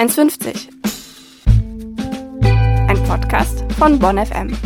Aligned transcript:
1,50. 0.00 0.70
Ein 2.88 3.04
Podcast 3.04 3.70
von 3.74 3.98
Bonn 3.98 4.16
FM. 4.16 4.56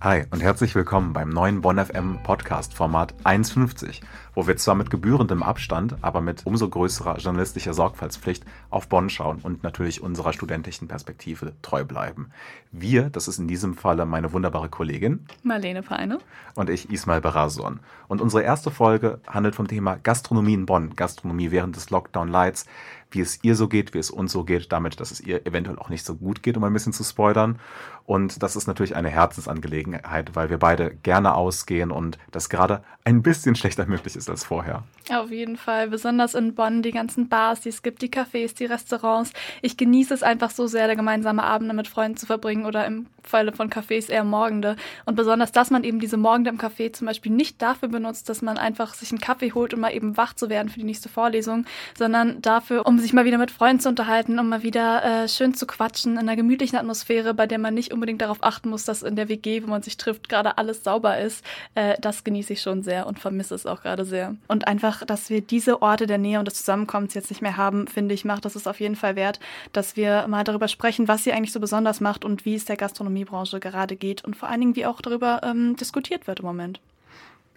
Hi 0.00 0.22
und 0.30 0.40
herzlich 0.40 0.76
willkommen 0.76 1.12
beim 1.12 1.30
neuen 1.30 1.62
Bonn 1.62 1.84
FM 1.84 2.22
Podcast 2.22 2.74
Format 2.74 3.12
1,50, 3.24 4.02
wo 4.40 4.46
wir 4.46 4.56
zwar 4.56 4.74
mit 4.74 4.88
gebührendem 4.88 5.42
Abstand, 5.42 5.96
aber 6.00 6.22
mit 6.22 6.46
umso 6.46 6.66
größerer 6.66 7.18
journalistischer 7.18 7.74
Sorgfaltspflicht 7.74 8.42
auf 8.70 8.88
Bonn 8.88 9.10
schauen 9.10 9.40
und 9.42 9.62
natürlich 9.62 10.02
unserer 10.02 10.32
studentischen 10.32 10.88
Perspektive 10.88 11.52
treu 11.60 11.84
bleiben. 11.84 12.30
Wir, 12.72 13.10
das 13.10 13.28
ist 13.28 13.38
in 13.38 13.48
diesem 13.48 13.74
Falle 13.74 14.06
meine 14.06 14.32
wunderbare 14.32 14.70
Kollegin 14.70 15.26
Marlene 15.42 15.82
Peine 15.82 16.20
und 16.54 16.70
ich 16.70 16.90
Ismail 16.90 17.20
Berason. 17.20 17.80
Und 18.08 18.22
unsere 18.22 18.42
erste 18.42 18.70
Folge 18.70 19.20
handelt 19.26 19.54
vom 19.54 19.68
Thema 19.68 19.96
Gastronomie 19.96 20.54
in 20.54 20.64
Bonn, 20.64 20.96
Gastronomie 20.96 21.50
während 21.50 21.76
des 21.76 21.90
Lockdown 21.90 22.28
Lights, 22.28 22.64
wie 23.10 23.20
es 23.20 23.40
ihr 23.42 23.56
so 23.56 23.68
geht, 23.68 23.92
wie 23.94 23.98
es 23.98 24.10
uns 24.10 24.32
so 24.32 24.44
geht, 24.44 24.72
damit, 24.72 25.00
dass 25.00 25.10
es 25.10 25.20
ihr 25.20 25.46
eventuell 25.46 25.78
auch 25.78 25.88
nicht 25.88 26.04
so 26.04 26.14
gut 26.14 26.42
geht, 26.42 26.56
um 26.56 26.64
ein 26.64 26.72
bisschen 26.72 26.92
zu 26.92 27.04
spoilern. 27.04 27.58
Und 28.06 28.42
das 28.42 28.56
ist 28.56 28.66
natürlich 28.66 28.96
eine 28.96 29.10
Herzensangelegenheit, 29.10 30.34
weil 30.34 30.50
wir 30.50 30.58
beide 30.58 30.94
gerne 30.94 31.34
ausgehen 31.34 31.90
und 31.90 32.18
das 32.30 32.48
gerade 32.48 32.82
ein 33.04 33.22
bisschen 33.22 33.54
schlechter 33.54 33.86
möglich 33.86 34.16
ist 34.16 34.28
als 34.30 34.44
vorher. 34.44 34.82
Auf 35.10 35.32
jeden 35.32 35.56
Fall, 35.56 35.88
besonders 35.88 36.34
in 36.34 36.54
Bonn, 36.54 36.82
die 36.82 36.92
ganzen 36.92 37.28
Bars, 37.28 37.62
die 37.62 37.70
es 37.70 37.82
gibt, 37.82 38.00
die 38.00 38.10
Cafés, 38.10 38.54
die 38.54 38.66
Restaurants. 38.66 39.32
Ich 39.60 39.76
genieße 39.76 40.14
es 40.14 40.22
einfach 40.22 40.50
so 40.50 40.68
sehr, 40.68 40.94
gemeinsame 40.94 41.42
Abende 41.42 41.74
mit 41.74 41.88
Freunden 41.88 42.16
zu 42.16 42.26
verbringen 42.26 42.64
oder 42.64 42.86
im 42.86 43.06
Falle 43.22 43.52
von 43.52 43.70
Cafés 43.70 44.08
eher 44.08 44.24
Morgende. 44.24 44.76
Und 45.06 45.16
besonders, 45.16 45.52
dass 45.52 45.70
man 45.70 45.84
eben 45.84 46.00
diese 46.00 46.16
Morgende 46.16 46.50
im 46.50 46.58
Café 46.58 46.92
zum 46.92 47.06
Beispiel 47.06 47.32
nicht 47.32 47.60
dafür 47.60 47.88
benutzt, 47.88 48.28
dass 48.28 48.42
man 48.42 48.56
einfach 48.56 48.94
sich 48.94 49.10
einen 49.10 49.20
Kaffee 49.20 49.52
holt, 49.52 49.74
um 49.74 49.80
mal 49.80 49.94
eben 49.94 50.16
wach 50.16 50.34
zu 50.34 50.48
werden 50.48 50.68
für 50.68 50.78
die 50.78 50.84
nächste 50.84 51.08
Vorlesung, 51.08 51.64
sondern 51.98 52.40
dafür, 52.40 52.86
um 52.86 52.98
sich 52.98 53.12
mal 53.12 53.24
wieder 53.24 53.38
mit 53.38 53.50
Freunden 53.50 53.80
zu 53.80 53.88
unterhalten, 53.88 54.38
um 54.38 54.48
mal 54.48 54.62
wieder 54.62 55.04
äh, 55.04 55.28
schön 55.28 55.54
zu 55.54 55.66
quatschen 55.66 56.12
in 56.12 56.18
einer 56.18 56.36
gemütlichen 56.36 56.78
Atmosphäre, 56.78 57.34
bei 57.34 57.46
der 57.46 57.58
man 57.58 57.74
nicht 57.74 57.92
unbedingt 57.92 58.22
darauf 58.22 58.42
achten 58.42 58.70
muss, 58.70 58.84
dass 58.84 59.02
in 59.02 59.16
der 59.16 59.28
WG, 59.28 59.62
wo 59.62 59.66
man 59.68 59.82
sich 59.82 59.96
trifft, 59.96 60.28
gerade 60.28 60.58
alles 60.58 60.84
sauber 60.84 61.18
ist. 61.18 61.44
Äh, 61.74 61.96
das 62.00 62.24
genieße 62.24 62.52
ich 62.52 62.62
schon 62.62 62.82
sehr 62.82 63.06
und 63.06 63.18
vermisse 63.18 63.54
es 63.54 63.66
auch 63.66 63.82
gerade 63.82 64.04
sehr. 64.10 64.36
Und 64.48 64.68
einfach, 64.68 65.06
dass 65.06 65.30
wir 65.30 65.40
diese 65.40 65.80
Orte 65.80 66.06
der 66.06 66.18
Nähe 66.18 66.38
und 66.38 66.44
des 66.44 66.58
Zusammenkommens 66.58 67.14
jetzt 67.14 67.30
nicht 67.30 67.40
mehr 67.40 67.56
haben, 67.56 67.86
finde 67.86 68.14
ich, 68.14 68.26
macht 68.26 68.44
das 68.44 68.56
es 68.56 68.66
auf 68.66 68.80
jeden 68.80 68.96
Fall 68.96 69.16
wert, 69.16 69.40
dass 69.72 69.96
wir 69.96 70.28
mal 70.28 70.44
darüber 70.44 70.68
sprechen, 70.68 71.08
was 71.08 71.24
sie 71.24 71.32
eigentlich 71.32 71.52
so 71.52 71.60
besonders 71.60 72.00
macht 72.00 72.24
und 72.24 72.44
wie 72.44 72.54
es 72.54 72.66
der 72.66 72.76
Gastronomiebranche 72.76 73.60
gerade 73.60 73.96
geht 73.96 74.22
und 74.24 74.36
vor 74.36 74.50
allen 74.50 74.60
Dingen, 74.60 74.76
wie 74.76 74.84
auch 74.84 75.00
darüber 75.00 75.40
ähm, 75.42 75.76
diskutiert 75.76 76.26
wird 76.26 76.40
im 76.40 76.46
Moment. 76.46 76.80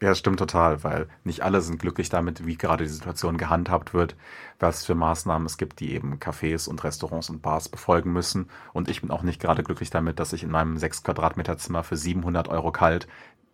Ja, 0.04 0.10
das 0.10 0.20
stimmt 0.20 0.40
total, 0.40 0.84
weil 0.84 1.08
nicht 1.24 1.44
alle 1.44 1.62
sind 1.62 1.80
glücklich 1.80 2.10
damit, 2.10 2.46
wie 2.46 2.58
gerade 2.58 2.84
die 2.84 2.90
Situation 2.90 3.38
gehandhabt 3.38 3.94
wird, 3.94 4.18
was 4.60 4.86
für 4.86 4.96
Maßnahmen 4.96 5.46
es 5.46 5.58
gibt, 5.58 5.80
die 5.80 5.94
eben 5.94 6.18
Cafés 6.18 6.68
und 6.68 6.84
Restaurants 6.84 7.30
und 7.30 7.42
Bars 7.42 7.70
befolgen 7.70 8.12
müssen. 8.12 8.50
Und 8.74 8.90
ich 8.90 9.00
bin 9.00 9.12
auch 9.12 9.24
nicht 9.24 9.40
gerade 9.40 9.64
glücklich 9.64 9.92
damit, 9.92 10.20
dass 10.20 10.34
ich 10.34 10.44
in 10.44 10.52
meinem 10.52 10.78
6 10.78 11.04
Quadratmeter 11.04 11.58
Zimmer 11.58 11.84
für 11.84 11.96
700 11.96 12.50
Euro 12.50 12.74
kalt 12.74 13.08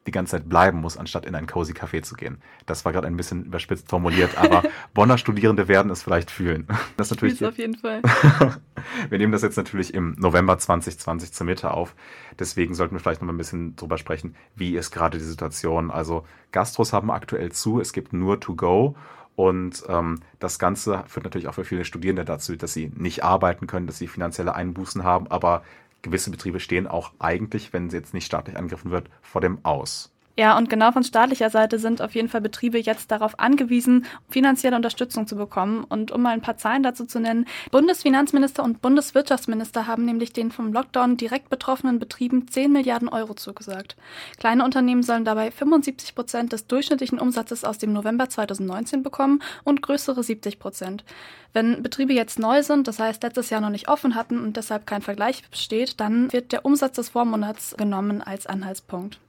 die 0.08 0.12
ganze 0.12 0.38
Zeit 0.38 0.50
bleiben 0.50 0.80
muss, 0.80 0.98
anstatt 0.98 1.26
in 1.26 1.36
ein 1.36 1.46
cozy 1.46 1.74
Café 1.74 2.02
zu 2.02 2.16
gehen. 2.16 2.42
Das 2.66 2.86
war 2.86 2.92
gerade 2.92 3.08
ein 3.08 3.18
bisschen 3.18 3.46
überspitzt 3.46 3.90
formuliert, 3.90 4.38
aber 4.38 4.64
Bonner 4.94 5.18
Studierende 5.18 5.68
werden 5.68 5.92
es 5.92 6.02
vielleicht 6.02 6.32
fühlen. 6.32 6.68
Das 6.98 7.08
ist 7.08 7.12
natürlich 7.12 7.46
auf 7.46 7.58
jeden 7.58 7.76
Fall. 7.76 8.02
wir 9.10 9.18
nehmen 9.18 9.32
das 9.32 9.42
jetzt 9.42 9.58
natürlich 9.58 9.94
im 9.94 10.16
November 10.18 10.58
2020 10.58 11.34
zur 11.34 11.46
Mitte 11.46 11.72
auf. 11.72 11.96
Deswegen 12.40 12.74
sollten 12.74 12.96
wir 12.96 13.00
vielleicht 13.00 13.22
noch 13.22 13.28
mal 13.28 13.34
ein 13.34 13.38
bisschen 13.38 13.76
drüber 13.76 13.98
sprechen, 13.98 14.36
wie 14.56 14.76
ist 14.76 14.92
gerade 14.92 15.18
die 15.18 15.24
Situation. 15.24 15.92
Also 15.92 16.26
Gastros 16.52 16.94
haben 16.94 17.12
aktuell 17.12 17.52
zu, 17.52 17.80
es 17.80 17.94
gibt 17.94 18.14
nur 18.14 18.40
To 18.40 18.56
Go 18.56 18.96
und 19.40 19.84
ähm, 19.88 20.20
das 20.40 20.60
Ganze 20.60 21.04
führt 21.08 21.24
natürlich 21.24 21.48
auch 21.48 21.54
für 21.54 21.64
viele 21.64 21.86
Studierende 21.86 22.26
dazu, 22.26 22.58
dass 22.58 22.74
sie 22.74 22.92
nicht 22.96 23.24
arbeiten 23.24 23.68
können, 23.68 23.88
dass 23.88 23.98
sie 23.98 24.08
finanzielle 24.08 24.54
Einbußen 24.54 25.06
haben, 25.06 25.28
aber 25.28 25.64
gewisse 26.02 26.32
Betriebe 26.32 26.60
stehen 26.60 26.88
auch 26.88 27.12
eigentlich, 27.20 27.74
wenn 27.74 27.90
sie 27.90 27.98
jetzt 27.98 28.14
nicht 28.14 28.26
staatlich 28.26 28.58
angegriffen 28.58 28.92
wird, 28.92 29.10
vor 29.22 29.42
dem 29.42 29.64
Aus. 29.64 30.12
Ja, 30.40 30.58
und 30.58 30.70
genau 30.70 30.94
von 30.94 31.04
staatlicher 31.04 31.50
Seite 31.50 31.80
sind 31.80 32.02
auf 32.02 32.16
jeden 32.16 32.30
Fall 32.30 32.40
Betriebe 32.40 32.80
jetzt 32.80 33.12
darauf 33.12 33.38
angewiesen, 33.42 34.06
finanzielle 34.30 34.78
Unterstützung 34.78 35.28
zu 35.28 35.36
bekommen. 35.36 35.84
Und 35.84 36.12
um 36.12 36.22
mal 36.22 36.30
ein 36.30 36.40
paar 36.40 36.56
Zahlen 36.56 36.82
dazu 36.82 37.04
zu 37.04 37.20
nennen, 37.20 37.46
Bundesfinanzminister 37.72 38.64
und 38.64 38.82
Bundeswirtschaftsminister 38.82 39.86
haben 39.86 40.06
nämlich 40.06 40.32
den 40.32 40.50
vom 40.52 40.72
Lockdown 40.72 41.18
direkt 41.18 41.50
betroffenen 41.50 42.00
Betrieben 42.00 42.48
10 42.48 42.72
Milliarden 42.72 43.10
Euro 43.10 43.34
zugesagt. 43.34 43.98
Kleine 44.38 44.64
Unternehmen 44.64 45.04
sollen 45.04 45.26
dabei 45.26 45.52
75 45.52 46.16
Prozent 46.16 46.54
des 46.54 46.68
durchschnittlichen 46.68 47.20
Umsatzes 47.20 47.66
aus 47.66 47.78
dem 47.78 47.92
November 47.92 48.30
2019 48.30 49.04
bekommen 49.04 49.44
und 49.66 49.82
größere 49.82 50.24
70 50.24 50.58
Prozent. 50.58 51.04
Wenn 51.52 51.82
Betriebe 51.82 52.14
jetzt 52.14 52.38
neu 52.38 52.62
sind, 52.62 52.88
das 52.88 53.00
heißt 53.00 53.24
letztes 53.24 53.50
Jahr 53.50 53.60
noch 53.60 53.72
nicht 53.72 53.90
offen 53.90 54.14
hatten 54.14 54.40
und 54.40 54.56
deshalb 54.56 54.86
kein 54.86 55.02
Vergleich 55.02 55.44
besteht, 55.50 56.00
dann 56.00 56.32
wird 56.32 56.52
der 56.52 56.64
Umsatz 56.64 56.96
des 56.96 57.10
Vormonats 57.10 57.76
genommen 57.76 58.22
als 58.22 58.46
Anhaltspunkt. 58.46 59.20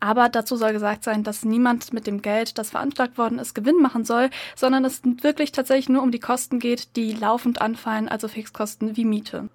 Aber 0.00 0.28
dazu 0.28 0.55
soll 0.56 0.72
gesagt 0.72 1.04
sein, 1.04 1.22
dass 1.22 1.44
niemand 1.44 1.92
mit 1.92 2.06
dem 2.06 2.22
Geld, 2.22 2.58
das 2.58 2.70
veranschlagt 2.70 3.18
worden 3.18 3.38
ist, 3.38 3.54
Gewinn 3.54 3.80
machen 3.80 4.04
soll, 4.04 4.30
sondern 4.54 4.84
es 4.84 5.02
wirklich 5.22 5.52
tatsächlich 5.52 5.88
nur 5.88 6.02
um 6.02 6.10
die 6.10 6.20
Kosten 6.20 6.58
geht, 6.58 6.96
die 6.96 7.12
laufend 7.12 7.60
anfallen, 7.60 8.08
also 8.08 8.28
Fixkosten 8.28 8.96
wie 8.96 9.04
Miete. 9.04 9.48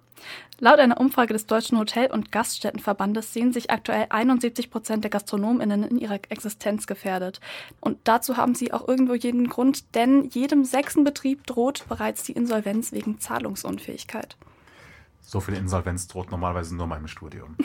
Laut 0.58 0.78
einer 0.78 1.00
Umfrage 1.00 1.32
des 1.32 1.46
Deutschen 1.46 1.78
Hotel- 1.78 2.10
und 2.10 2.30
Gaststättenverbandes 2.30 3.32
sehen 3.32 3.52
sich 3.52 3.70
aktuell 3.70 4.06
71 4.10 4.70
Prozent 4.70 5.02
der 5.02 5.10
GastronomInnen 5.10 5.82
in 5.82 5.98
ihrer 5.98 6.20
Existenz 6.28 6.86
gefährdet. 6.86 7.40
Und 7.80 7.98
dazu 8.04 8.36
haben 8.36 8.54
sie 8.54 8.72
auch 8.72 8.86
irgendwo 8.86 9.14
jeden 9.14 9.48
Grund, 9.48 9.94
denn 9.96 10.28
jedem 10.28 10.64
sechsten 10.64 11.02
Betrieb 11.02 11.46
droht 11.46 11.84
bereits 11.88 12.22
die 12.22 12.32
Insolvenz 12.32 12.92
wegen 12.92 13.18
Zahlungsunfähigkeit. 13.18 14.36
So 15.20 15.40
viel 15.40 15.54
Insolvenz 15.54 16.06
droht 16.06 16.30
normalerweise 16.30 16.76
nur 16.76 16.86
meinem 16.86 17.08
Studium. 17.08 17.56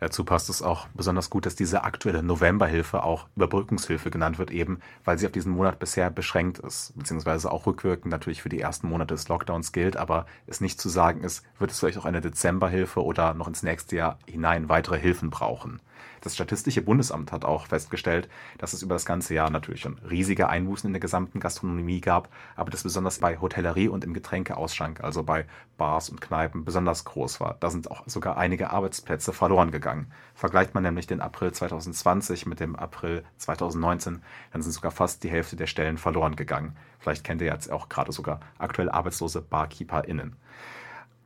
Dazu 0.00 0.24
passt 0.24 0.48
es 0.50 0.62
auch 0.62 0.86
besonders 0.94 1.30
gut, 1.30 1.46
dass 1.46 1.56
diese 1.56 1.84
aktuelle 1.84 2.22
Novemberhilfe 2.22 3.02
auch 3.02 3.26
Überbrückungshilfe 3.36 4.10
genannt 4.10 4.38
wird, 4.38 4.50
eben 4.50 4.80
weil 5.04 5.18
sie 5.18 5.26
auf 5.26 5.32
diesen 5.32 5.52
Monat 5.52 5.78
bisher 5.78 6.10
beschränkt 6.10 6.58
ist, 6.58 6.92
beziehungsweise 6.96 7.50
auch 7.50 7.66
rückwirkend 7.66 8.10
natürlich 8.10 8.42
für 8.42 8.48
die 8.48 8.60
ersten 8.60 8.88
Monate 8.88 9.14
des 9.14 9.28
Lockdowns 9.28 9.72
gilt, 9.72 9.96
aber 9.96 10.26
es 10.46 10.60
nicht 10.60 10.80
zu 10.80 10.88
sagen 10.88 11.22
ist, 11.22 11.44
wird 11.58 11.70
es 11.70 11.78
vielleicht 11.78 11.98
auch 11.98 12.04
eine 12.04 12.20
Dezemberhilfe 12.20 13.02
oder 13.02 13.34
noch 13.34 13.48
ins 13.48 13.62
nächste 13.62 13.96
Jahr 13.96 14.18
hinein 14.26 14.68
weitere 14.68 14.98
Hilfen 14.98 15.30
brauchen. 15.30 15.80
Das 16.20 16.34
Statistische 16.34 16.82
Bundesamt 16.82 17.32
hat 17.32 17.44
auch 17.44 17.66
festgestellt, 17.66 18.28
dass 18.58 18.72
es 18.72 18.82
über 18.82 18.94
das 18.94 19.04
ganze 19.04 19.34
Jahr 19.34 19.50
natürlich 19.50 19.82
schon 19.82 19.98
riesige 20.08 20.48
Einbußen 20.48 20.88
in 20.88 20.92
der 20.92 21.00
gesamten 21.00 21.40
Gastronomie 21.40 22.00
gab, 22.00 22.28
aber 22.56 22.70
das 22.70 22.82
besonders 22.82 23.18
bei 23.18 23.38
Hotellerie 23.38 23.88
und 23.88 24.04
im 24.04 24.14
Getränkeausschank, 24.14 25.02
also 25.02 25.22
bei 25.22 25.46
Bars 25.76 26.08
und 26.08 26.20
Kneipen, 26.20 26.64
besonders 26.64 27.04
groß 27.04 27.40
war. 27.40 27.56
Da 27.60 27.70
sind 27.70 27.90
auch 27.90 28.04
sogar 28.06 28.38
einige 28.38 28.70
Arbeitsplätze 28.70 29.32
verloren 29.32 29.70
gegangen. 29.70 30.10
Vergleicht 30.34 30.74
man 30.74 30.82
nämlich 30.82 31.06
den 31.06 31.20
April 31.20 31.52
2020 31.52 32.46
mit 32.46 32.60
dem 32.60 32.74
April 32.76 33.24
2019, 33.38 34.22
dann 34.52 34.62
sind 34.62 34.72
sogar 34.72 34.92
fast 34.92 35.24
die 35.24 35.30
Hälfte 35.30 35.56
der 35.56 35.66
Stellen 35.66 35.98
verloren 35.98 36.36
gegangen. 36.36 36.76
Vielleicht 36.98 37.24
kennt 37.24 37.42
ihr 37.42 37.48
jetzt 37.48 37.70
auch 37.70 37.88
gerade 37.88 38.12
sogar 38.12 38.40
aktuell 38.58 38.88
arbeitslose 38.88 39.42
BarkeeperInnen 39.42 40.36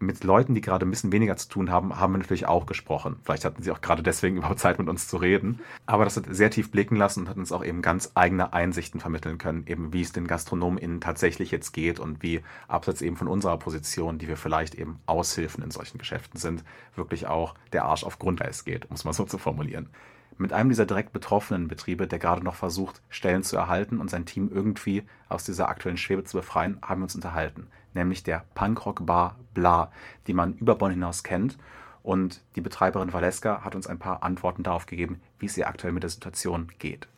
mit 0.00 0.24
Leuten, 0.24 0.54
die 0.54 0.60
gerade 0.60 0.86
ein 0.86 0.90
bisschen 0.90 1.12
weniger 1.12 1.36
zu 1.36 1.48
tun 1.48 1.70
haben, 1.70 1.98
haben 1.98 2.12
wir 2.12 2.18
natürlich 2.18 2.46
auch 2.46 2.66
gesprochen. 2.66 3.16
Vielleicht 3.24 3.44
hatten 3.44 3.62
sie 3.62 3.70
auch 3.70 3.80
gerade 3.80 4.02
deswegen 4.02 4.36
überhaupt 4.38 4.60
Zeit, 4.60 4.78
mit 4.78 4.88
uns 4.88 5.08
zu 5.08 5.16
reden. 5.16 5.60
Aber 5.86 6.04
das 6.04 6.16
hat 6.16 6.24
sehr 6.28 6.50
tief 6.50 6.70
blicken 6.70 6.96
lassen 6.96 7.20
und 7.20 7.28
hat 7.28 7.36
uns 7.36 7.52
auch 7.52 7.64
eben 7.64 7.82
ganz 7.82 8.12
eigene 8.14 8.52
Einsichten 8.52 9.00
vermitteln 9.00 9.38
können, 9.38 9.64
eben 9.66 9.92
wie 9.92 10.02
es 10.02 10.12
den 10.12 10.26
GastronomInnen 10.26 11.00
tatsächlich 11.00 11.50
jetzt 11.50 11.72
geht 11.72 12.00
und 12.00 12.22
wie 12.22 12.40
abseits 12.68 13.02
eben 13.02 13.16
von 13.16 13.28
unserer 13.28 13.58
Position, 13.58 14.18
die 14.18 14.28
wir 14.28 14.36
vielleicht 14.36 14.74
eben 14.74 15.00
Aushilfen 15.06 15.62
in 15.62 15.70
solchen 15.70 15.98
Geschäften 15.98 16.38
sind, 16.38 16.64
wirklich 16.94 17.26
auch 17.26 17.54
der 17.72 17.84
Arsch 17.84 18.04
auf 18.04 18.18
Grundeis 18.18 18.64
geht, 18.64 18.88
um 18.90 18.94
es 18.94 19.04
mal 19.04 19.12
so 19.12 19.24
zu 19.24 19.38
formulieren 19.38 19.88
mit 20.38 20.52
einem 20.52 20.68
dieser 20.70 20.86
direkt 20.86 21.12
betroffenen 21.12 21.68
Betriebe, 21.68 22.06
der 22.06 22.18
gerade 22.18 22.44
noch 22.44 22.54
versucht, 22.54 23.02
Stellen 23.08 23.42
zu 23.42 23.56
erhalten 23.56 24.00
und 24.00 24.08
sein 24.08 24.26
Team 24.26 24.50
irgendwie 24.52 25.04
aus 25.28 25.44
dieser 25.44 25.68
aktuellen 25.68 25.96
Schwebe 25.96 26.24
zu 26.24 26.36
befreien, 26.36 26.78
haben 26.82 27.00
wir 27.00 27.04
uns 27.04 27.14
unterhalten 27.14 27.68
nämlich 27.98 28.22
der 28.22 28.44
Punkrock-Bar 28.54 29.36
Bla, 29.54 29.90
die 30.26 30.32
man 30.32 30.54
über 30.54 30.76
Bonn 30.76 30.92
hinaus 30.92 31.22
kennt. 31.22 31.58
Und 32.02 32.40
die 32.56 32.60
Betreiberin 32.60 33.12
Valeska 33.12 33.64
hat 33.64 33.74
uns 33.74 33.86
ein 33.86 33.98
paar 33.98 34.22
Antworten 34.22 34.62
darauf 34.62 34.86
gegeben, 34.86 35.20
wie 35.38 35.46
es 35.46 35.58
ihr 35.58 35.68
aktuell 35.68 35.92
mit 35.92 36.04
der 36.04 36.10
Situation 36.10 36.68
geht. 36.78 37.08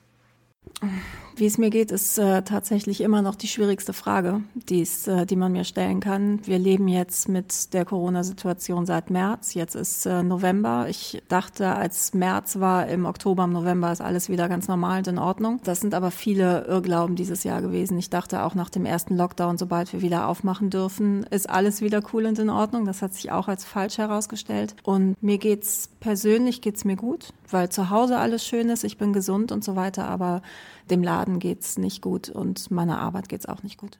Wie 1.40 1.46
es 1.46 1.56
mir 1.56 1.70
geht, 1.70 1.90
ist 1.90 2.18
äh, 2.18 2.42
tatsächlich 2.42 3.00
immer 3.00 3.22
noch 3.22 3.34
die 3.34 3.48
schwierigste 3.48 3.94
Frage, 3.94 4.42
die's, 4.54 5.06
äh, 5.06 5.24
die 5.24 5.36
man 5.36 5.52
mir 5.52 5.64
stellen 5.64 6.00
kann. 6.00 6.46
Wir 6.46 6.58
leben 6.58 6.86
jetzt 6.86 7.30
mit 7.30 7.72
der 7.72 7.86
Corona-Situation 7.86 8.84
seit 8.84 9.08
März. 9.08 9.54
Jetzt 9.54 9.74
ist 9.74 10.04
äh, 10.04 10.22
November. 10.22 10.86
Ich 10.90 11.22
dachte, 11.28 11.68
als 11.68 12.12
März 12.12 12.60
war, 12.60 12.88
im 12.88 13.06
Oktober, 13.06 13.44
im 13.44 13.52
November 13.52 13.90
ist 13.90 14.02
alles 14.02 14.28
wieder 14.28 14.50
ganz 14.50 14.68
normal 14.68 14.98
und 14.98 15.08
in 15.08 15.18
Ordnung. 15.18 15.60
Das 15.64 15.80
sind 15.80 15.94
aber 15.94 16.10
viele 16.10 16.66
Irrglauben 16.66 17.16
dieses 17.16 17.42
Jahr 17.42 17.62
gewesen. 17.62 17.98
Ich 17.98 18.10
dachte 18.10 18.42
auch 18.42 18.54
nach 18.54 18.68
dem 18.68 18.84
ersten 18.84 19.16
Lockdown, 19.16 19.56
sobald 19.56 19.94
wir 19.94 20.02
wieder 20.02 20.28
aufmachen 20.28 20.68
dürfen, 20.68 21.22
ist 21.30 21.48
alles 21.48 21.80
wieder 21.80 22.02
cool 22.12 22.26
und 22.26 22.38
in 22.38 22.50
Ordnung. 22.50 22.84
Das 22.84 23.00
hat 23.00 23.14
sich 23.14 23.32
auch 23.32 23.48
als 23.48 23.64
falsch 23.64 23.96
herausgestellt. 23.96 24.76
Und 24.82 25.16
mir 25.22 25.38
geht's 25.38 25.88
persönlich 26.00 26.60
geht's 26.60 26.84
mir 26.84 26.96
gut, 26.96 27.32
weil 27.50 27.70
zu 27.70 27.88
Hause 27.88 28.18
alles 28.18 28.44
schön 28.44 28.68
ist. 28.68 28.84
Ich 28.84 28.98
bin 28.98 29.14
gesund 29.14 29.52
und 29.52 29.64
so 29.64 29.74
weiter. 29.74 30.06
Aber 30.08 30.42
dem 30.90 31.02
Laden 31.02 31.38
geht's 31.38 31.78
nicht 31.78 32.02
gut 32.02 32.28
und 32.28 32.70
meiner 32.70 32.98
Arbeit 32.98 33.28
geht's 33.28 33.46
auch 33.46 33.62
nicht 33.62 33.78
gut. 33.78 33.98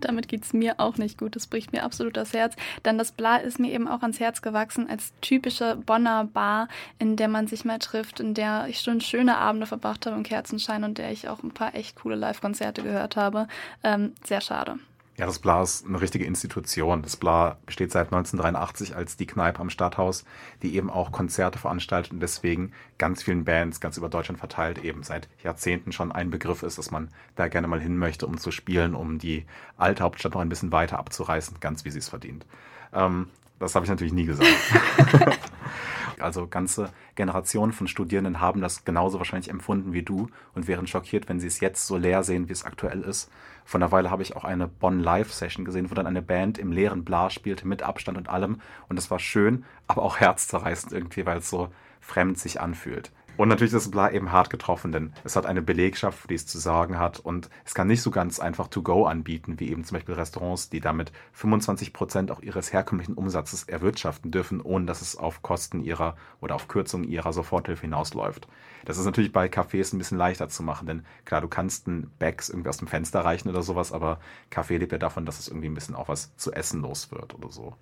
Damit 0.00 0.28
geht 0.28 0.42
es 0.42 0.52
mir 0.52 0.74
auch 0.78 0.98
nicht 0.98 1.18
gut. 1.18 1.36
Das 1.36 1.46
bricht 1.46 1.72
mir 1.72 1.84
absolut 1.84 2.16
das 2.16 2.32
Herz. 2.32 2.56
Denn 2.84 2.98
das 2.98 3.12
Bla 3.12 3.36
ist 3.36 3.58
mir 3.58 3.72
eben 3.72 3.88
auch 3.88 4.02
ans 4.02 4.20
Herz 4.20 4.42
gewachsen 4.42 4.88
als 4.88 5.12
typische 5.20 5.76
Bonner 5.76 6.24
Bar, 6.24 6.68
in 6.98 7.16
der 7.16 7.28
man 7.28 7.46
sich 7.46 7.64
mal 7.64 7.78
trifft, 7.78 8.20
in 8.20 8.34
der 8.34 8.66
ich 8.68 8.80
schon 8.80 9.00
schöne 9.00 9.36
Abende 9.36 9.66
verbracht 9.66 10.06
habe 10.06 10.16
im 10.16 10.24
Kerzenschein 10.24 10.84
und 10.84 10.98
der 10.98 11.12
ich 11.12 11.28
auch 11.28 11.42
ein 11.42 11.52
paar 11.52 11.74
echt 11.74 11.96
coole 11.96 12.16
Live-Konzerte 12.16 12.82
gehört 12.82 13.16
habe. 13.16 13.46
Ähm, 13.84 14.12
sehr 14.24 14.40
schade. 14.40 14.78
Ja, 15.18 15.26
das 15.26 15.40
Bla 15.40 15.62
ist 15.62 15.86
eine 15.86 16.00
richtige 16.00 16.24
Institution. 16.24 17.02
Das 17.02 17.16
Bla 17.16 17.58
besteht 17.66 17.92
seit 17.92 18.06
1983 18.06 18.96
als 18.96 19.16
die 19.16 19.26
Kneipe 19.26 19.60
am 19.60 19.68
Stadthaus, 19.68 20.24
die 20.62 20.74
eben 20.74 20.88
auch 20.88 21.12
Konzerte 21.12 21.58
veranstaltet 21.58 22.12
und 22.12 22.20
deswegen 22.20 22.72
ganz 22.96 23.22
vielen 23.22 23.44
Bands 23.44 23.80
ganz 23.80 23.98
über 23.98 24.08
Deutschland 24.08 24.38
verteilt 24.38 24.82
eben 24.82 25.02
seit 25.02 25.28
Jahrzehnten 25.42 25.92
schon 25.92 26.12
ein 26.12 26.30
Begriff 26.30 26.62
ist, 26.62 26.78
dass 26.78 26.90
man 26.90 27.10
da 27.36 27.48
gerne 27.48 27.68
mal 27.68 27.80
hin 27.80 27.98
möchte, 27.98 28.26
um 28.26 28.38
zu 28.38 28.50
spielen, 28.50 28.94
um 28.94 29.18
die 29.18 29.44
alte 29.76 30.02
Hauptstadt 30.02 30.32
noch 30.32 30.40
ein 30.40 30.48
bisschen 30.48 30.72
weiter 30.72 30.98
abzureißen, 30.98 31.58
ganz 31.60 31.84
wie 31.84 31.90
sie 31.90 31.98
es 31.98 32.08
verdient. 32.08 32.46
Ähm, 32.94 33.28
das 33.58 33.74
habe 33.74 33.84
ich 33.84 33.90
natürlich 33.90 34.14
nie 34.14 34.24
gesagt. 34.24 34.48
Also 36.22 36.46
ganze 36.46 36.90
Generationen 37.14 37.72
von 37.72 37.88
Studierenden 37.88 38.40
haben 38.40 38.60
das 38.60 38.84
genauso 38.84 39.18
wahrscheinlich 39.18 39.50
empfunden 39.50 39.92
wie 39.92 40.02
du 40.02 40.28
und 40.54 40.68
wären 40.68 40.86
schockiert, 40.86 41.28
wenn 41.28 41.40
sie 41.40 41.46
es 41.46 41.60
jetzt 41.60 41.86
so 41.86 41.96
leer 41.96 42.22
sehen, 42.22 42.48
wie 42.48 42.52
es 42.52 42.64
aktuell 42.64 43.02
ist. 43.02 43.30
Von 43.64 43.82
einer 43.82 43.92
Weile 43.92 44.10
habe 44.10 44.22
ich 44.22 44.36
auch 44.36 44.44
eine 44.44 44.66
Bonn 44.68 45.00
Live-Session 45.00 45.64
gesehen, 45.64 45.90
wo 45.90 45.94
dann 45.94 46.06
eine 46.06 46.22
Band 46.22 46.58
im 46.58 46.72
leeren 46.72 47.04
Blas 47.04 47.32
spielte, 47.32 47.66
mit 47.66 47.82
Abstand 47.82 48.18
und 48.18 48.28
allem. 48.28 48.60
Und 48.88 48.96
das 48.96 49.10
war 49.10 49.18
schön, 49.18 49.64
aber 49.86 50.02
auch 50.02 50.18
herzzerreißend 50.20 50.92
irgendwie, 50.92 51.26
weil 51.26 51.38
es 51.38 51.50
so 51.50 51.68
fremd 52.00 52.38
sich 52.38 52.60
anfühlt. 52.60 53.12
Und 53.38 53.48
natürlich 53.48 53.72
ist 53.72 53.90
Bla 53.90 54.10
eben 54.10 54.30
hart 54.30 54.50
getroffen, 54.50 54.92
denn 54.92 55.12
es 55.24 55.36
hat 55.36 55.46
eine 55.46 55.62
Belegschaft, 55.62 56.28
die 56.28 56.34
es 56.34 56.46
zu 56.46 56.58
sagen 56.58 56.98
hat 56.98 57.18
und 57.18 57.48
es 57.64 57.74
kann 57.74 57.86
nicht 57.86 58.02
so 58.02 58.10
ganz 58.10 58.38
einfach 58.38 58.68
To-Go 58.68 59.06
anbieten, 59.06 59.58
wie 59.58 59.70
eben 59.70 59.84
zum 59.84 59.96
Beispiel 59.96 60.14
Restaurants, 60.14 60.68
die 60.68 60.80
damit 60.80 61.12
25 61.32 61.92
Prozent 61.92 62.30
auch 62.30 62.40
ihres 62.40 62.72
herkömmlichen 62.72 63.14
Umsatzes 63.14 63.64
erwirtschaften 63.64 64.30
dürfen, 64.30 64.60
ohne 64.60 64.84
dass 64.84 65.00
es 65.00 65.16
auf 65.16 65.42
Kosten 65.42 65.80
ihrer 65.80 66.16
oder 66.40 66.54
auf 66.54 66.68
Kürzungen 66.68 67.08
ihrer 67.08 67.32
Soforthilfe 67.32 67.82
hinausläuft. 67.82 68.48
Das 68.84 68.98
ist 68.98 69.06
natürlich 69.06 69.32
bei 69.32 69.46
Cafés 69.46 69.94
ein 69.94 69.98
bisschen 69.98 70.18
leichter 70.18 70.48
zu 70.48 70.62
machen, 70.62 70.86
denn 70.86 71.06
klar, 71.24 71.40
du 71.40 71.48
kannst 71.48 71.88
einen 71.88 72.10
Bags 72.18 72.50
irgendwie 72.50 72.68
aus 72.68 72.78
dem 72.78 72.88
Fenster 72.88 73.24
reichen 73.24 73.48
oder 73.48 73.62
sowas, 73.62 73.92
aber 73.92 74.20
Kaffee 74.50 74.76
lebt 74.76 74.92
ja 74.92 74.98
davon, 74.98 75.24
dass 75.24 75.38
es 75.38 75.48
irgendwie 75.48 75.68
ein 75.68 75.74
bisschen 75.74 75.94
auch 75.94 76.08
was 76.08 76.36
zu 76.36 76.52
essen 76.52 76.82
los 76.82 77.10
wird 77.10 77.34
oder 77.34 77.50
so. 77.50 77.76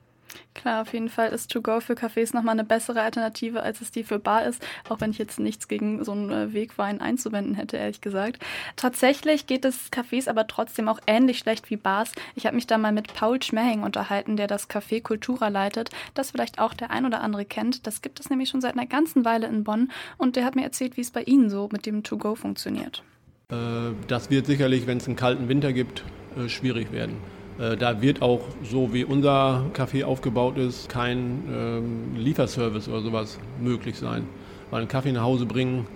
Klar, 0.54 0.82
auf 0.82 0.92
jeden 0.92 1.08
Fall 1.08 1.30
ist 1.30 1.50
To-Go 1.50 1.80
für 1.80 1.94
Cafés 1.94 2.34
nochmal 2.34 2.52
eine 2.52 2.64
bessere 2.64 3.02
Alternative, 3.02 3.62
als 3.62 3.80
es 3.80 3.90
die 3.90 4.04
für 4.04 4.18
Bar 4.18 4.44
ist, 4.44 4.62
auch 4.88 5.00
wenn 5.00 5.10
ich 5.10 5.18
jetzt 5.18 5.38
nichts 5.38 5.68
gegen 5.68 6.04
so 6.04 6.12
einen 6.12 6.30
äh, 6.30 6.52
Wegwein 6.52 7.00
einzuwenden 7.00 7.54
hätte, 7.54 7.76
ehrlich 7.76 8.00
gesagt. 8.00 8.42
Tatsächlich 8.76 9.46
geht 9.46 9.64
es 9.64 9.90
Cafés 9.90 10.28
aber 10.28 10.46
trotzdem 10.46 10.88
auch 10.88 10.98
ähnlich 11.06 11.38
schlecht 11.38 11.70
wie 11.70 11.76
Bars. 11.76 12.12
Ich 12.34 12.46
habe 12.46 12.56
mich 12.56 12.66
da 12.66 12.78
mal 12.78 12.92
mit 12.92 13.14
Paul 13.14 13.42
Schmehing 13.42 13.82
unterhalten, 13.82 14.36
der 14.36 14.46
das 14.46 14.68
Café 14.68 15.02
Cultura 15.02 15.48
leitet, 15.48 15.90
das 16.14 16.32
vielleicht 16.32 16.58
auch 16.58 16.74
der 16.74 16.90
ein 16.90 17.06
oder 17.06 17.20
andere 17.20 17.44
kennt. 17.44 17.86
Das 17.86 18.02
gibt 18.02 18.20
es 18.20 18.28
nämlich 18.28 18.48
schon 18.48 18.60
seit 18.60 18.74
einer 18.74 18.86
ganzen 18.86 19.24
Weile 19.24 19.46
in 19.46 19.64
Bonn 19.64 19.90
und 20.18 20.36
der 20.36 20.44
hat 20.44 20.56
mir 20.56 20.64
erzählt, 20.64 20.96
wie 20.96 21.02
es 21.02 21.10
bei 21.10 21.22
Ihnen 21.22 21.48
so 21.48 21.68
mit 21.72 21.86
dem 21.86 22.02
To-Go 22.02 22.34
funktioniert. 22.34 23.02
Äh, 23.50 23.92
das 24.08 24.30
wird 24.30 24.46
sicherlich, 24.46 24.86
wenn 24.86 24.98
es 24.98 25.06
einen 25.06 25.16
kalten 25.16 25.48
Winter 25.48 25.72
gibt, 25.72 26.04
äh, 26.36 26.48
schwierig 26.48 26.92
werden. 26.92 27.16
Äh, 27.60 27.76
da 27.76 28.00
wird 28.00 28.22
auch, 28.22 28.40
so 28.62 28.92
wie 28.92 29.04
unser 29.04 29.66
Café 29.74 30.04
aufgebaut 30.04 30.56
ist, 30.56 30.88
kein 30.88 31.44
ähm, 31.52 32.16
Lieferservice 32.16 32.88
oder 32.88 33.02
sowas 33.02 33.38
möglich 33.60 33.98
sein. 33.98 34.24
Weil 34.70 34.80
einen 34.80 34.88
Kaffee 34.88 35.12
nach 35.12 35.22
Hause 35.22 35.46
bringen 35.46 35.86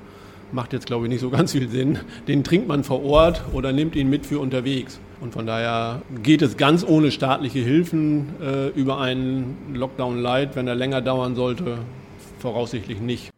macht 0.52 0.72
jetzt, 0.72 0.86
glaube 0.86 1.06
ich, 1.06 1.10
nicht 1.10 1.20
so 1.20 1.30
ganz 1.38 1.52
viel 1.52 1.68
Sinn. 1.68 1.98
Den 2.28 2.44
trinkt 2.44 2.68
man 2.68 2.84
vor 2.84 3.04
Ort 3.04 3.42
oder 3.52 3.72
nimmt 3.72 3.96
ihn 3.96 4.10
mit 4.10 4.26
für 4.26 4.38
unterwegs. 4.38 5.00
Und 5.20 5.32
von 5.32 5.46
daher 5.46 6.02
geht 6.22 6.42
es 6.42 6.56
ganz 6.56 6.84
ohne 6.86 7.10
staatliche 7.10 7.60
Hilfen 7.60 8.34
äh, 8.42 8.68
über 8.68 9.00
einen 9.00 9.74
Lockdown 9.74 10.20
Light, 10.20 10.54
wenn 10.54 10.68
er 10.68 10.74
länger 10.74 11.00
dauern 11.00 11.34
sollte, 11.34 11.78
voraussichtlich 12.38 13.00
nicht. 13.00 13.33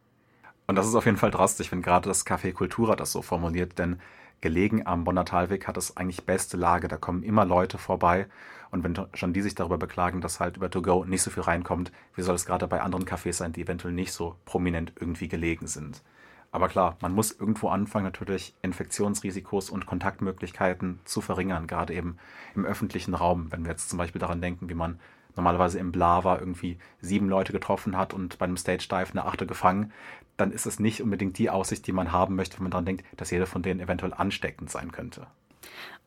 Und 0.67 0.77
das 0.77 0.87
ist 0.87 0.95
auf 0.95 1.07
jeden 1.07 1.17
Fall 1.17 1.31
drastisch, 1.31 1.71
wenn 1.71 1.83
gerade 1.83 2.09
das 2.09 2.27
Café 2.27 2.53
Kultura 2.53 2.97
das 2.97 3.13
so 3.13 3.23
formuliert, 3.23 3.79
denn 3.79 4.01
gelegen 4.41 4.87
am 4.87 5.05
Bonner 5.05 5.25
Talweg 5.25 5.67
hat 5.67 5.77
es 5.77 5.97
eigentlich 5.97 6.25
beste 6.25 6.57
Lage. 6.57 6.89
Da 6.89 6.97
kommen 6.97 7.23
immer 7.23 7.45
Leute 7.45 7.79
vorbei. 7.79 8.27
Und 8.71 8.83
wenn 8.83 8.99
schon 9.15 9.33
die 9.33 9.43
sich 9.43 9.55
darüber 9.55 9.79
beklagen, 9.79 10.21
dass 10.21 10.41
halt 10.41 10.57
über 10.57 10.71
To-Go 10.71 11.05
nicht 11.05 11.23
so 11.23 11.31
viel 11.31 11.45
reinkommt, 11.45 11.93
wie 12.15 12.23
soll 12.23 12.35
es 12.35 12.47
gerade 12.47 12.67
bei 12.67 12.81
anderen 12.81 13.07
Cafés 13.07 13.35
sein, 13.35 13.53
die 13.53 13.63
eventuell 13.63 13.95
nicht 13.95 14.13
so 14.13 14.37
prominent 14.45 14.93
irgendwie 14.99 15.29
gelegen 15.29 15.67
sind? 15.67 16.03
Aber 16.51 16.69
klar, 16.69 16.97
man 17.01 17.13
muss 17.13 17.33
irgendwo 17.33 17.69
anfangen, 17.69 18.05
natürlich 18.05 18.55
Infektionsrisikos 18.63 19.71
und 19.71 19.87
Kontaktmöglichkeiten 19.87 21.01
zu 21.05 21.21
verringern, 21.21 21.67
gerade 21.67 21.95
eben 21.95 22.17
im 22.55 22.65
öffentlichen 22.65 23.15
Raum. 23.15 23.53
Wenn 23.53 23.65
wir 23.65 23.73
jetzt 23.73 23.89
zum 23.89 23.99
Beispiel 23.99 24.21
daran 24.21 24.41
denken, 24.41 24.69
wie 24.69 24.75
man 24.75 24.99
normalerweise 25.37 25.79
im 25.79 25.93
Blava 25.93 26.39
irgendwie 26.39 26.79
sieben 27.01 27.29
Leute 27.29 27.53
getroffen 27.53 27.97
hat 27.97 28.15
und 28.15 28.39
bei 28.39 28.47
einem 28.47 28.57
Stage 28.57 28.89
Dive 28.91 29.11
eine 29.11 29.27
achte 29.27 29.47
gefangen, 29.47 29.93
dann 30.37 30.53
ist 30.53 30.67
es 30.67 30.79
nicht 30.79 31.03
unbedingt 31.03 31.39
die 31.39 31.51
Aussicht, 31.51 31.87
die 31.87 31.93
man 31.93 32.13
haben 32.13 32.37
möchte, 32.37 32.59
wenn 32.59 32.65
man 32.65 32.71
daran 32.71 32.87
denkt, 32.87 33.05
dass 33.17 33.31
jeder 33.31 33.47
von 33.47 33.63
denen 33.63 33.81
eventuell 33.81 34.13
ansteckend 34.13 34.71
sein 34.71 34.93
könnte. 34.93 35.27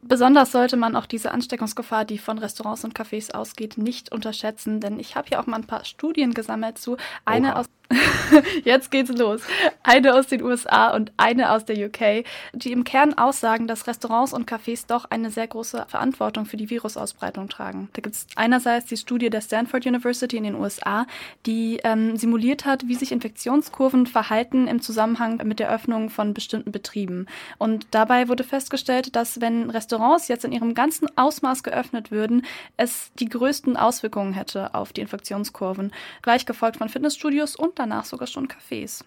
Besonders 0.02 0.54
sollte 0.54 0.78
man 0.78 0.96
auch 0.96 1.06
diese 1.06 1.32
Ansteckungsgefahr, 1.32 2.06
die 2.06 2.20
von 2.20 2.38
Restaurants 2.38 2.86
und 2.86 2.98
Cafés 2.98 3.34
ausgeht, 3.34 3.78
nicht 3.78 4.12
unterschätzen, 4.12 4.80
denn 4.80 4.98
ich 4.98 5.16
habe 5.16 5.28
hier 5.28 5.42
auch 5.42 5.46
mal 5.46 5.58
ein 5.58 5.68
paar 5.68 5.84
Studien 5.84 6.34
gesammelt 6.34 6.78
zu. 6.78 6.96
Eine 7.26 7.50
Oha. 7.50 7.60
aus 7.60 7.66
Jetzt 8.64 8.92
geht's 8.92 9.10
los. 9.10 9.42
Eine 9.82 10.14
aus 10.14 10.28
den 10.28 10.44
USA 10.44 10.94
und 10.94 11.12
eine 11.18 11.52
aus 11.52 11.66
der 11.66 11.88
UK, 11.88 12.24
die 12.54 12.72
im 12.72 12.84
Kern 12.84 13.18
aussagen, 13.18 13.68
dass 13.68 13.88
Restaurants 13.88 14.32
und 14.32 14.50
Cafés 14.50 14.86
doch 14.88 15.06
eine 15.10 15.32
sehr 15.32 15.48
große 15.48 15.86
Verantwortung 15.88 16.46
für 16.46 16.58
die 16.58 16.70
Virusausbreitung 16.70 17.50
tragen. 17.50 17.90
Da 17.94 18.02
gibt's 18.02 18.28
einerseits 18.36 18.86
die 18.86 18.98
Studie 18.98 19.32
der 19.32 19.42
Stanford 19.42 19.88
University 19.88 20.38
in 20.38 20.44
den 20.44 20.56
USA, 20.56 21.08
die 21.48 21.80
ähm, 21.84 22.16
simuliert 22.16 22.66
hat, 22.66 22.88
wie 22.88 22.96
sich 22.96 23.12
Infektionskurven 23.12 24.06
verhalten 24.06 24.68
im 24.68 24.82
Zusammenhang 24.82 25.42
mit 25.46 25.60
der 25.60 25.72
Öffnung 25.72 26.12
von 26.12 26.36
bestimmten 26.36 26.72
Betrieben. 26.72 27.26
Und 27.58 27.88
dabei 27.92 28.28
wurde 28.28 28.44
festgestellt, 28.44 29.16
dass 29.16 29.42
wenn 29.42 29.72
Restaurants 29.72 30.28
jetzt 30.28 30.46
in 30.46 30.52
ihrem 30.52 30.76
ganzen 30.76 31.08
Ausmaß 31.18 31.64
geöffnet 31.64 32.12
würden, 32.12 32.46
es 32.78 33.12
die 33.16 33.30
größten 33.30 33.78
Auswirkungen 33.78 34.34
hätte 34.34 34.76
auf 34.76 34.94
die 34.94 35.02
Infektionskurven, 35.02 35.92
gleich 36.22 36.46
gefolgt 36.46 36.78
von 36.78 36.90
Fitnessstudios 36.90 37.56
und 37.56 37.79
danach 37.80 38.06
sogar 38.06 38.28
schon 38.28 38.48
Cafés. 38.48 39.04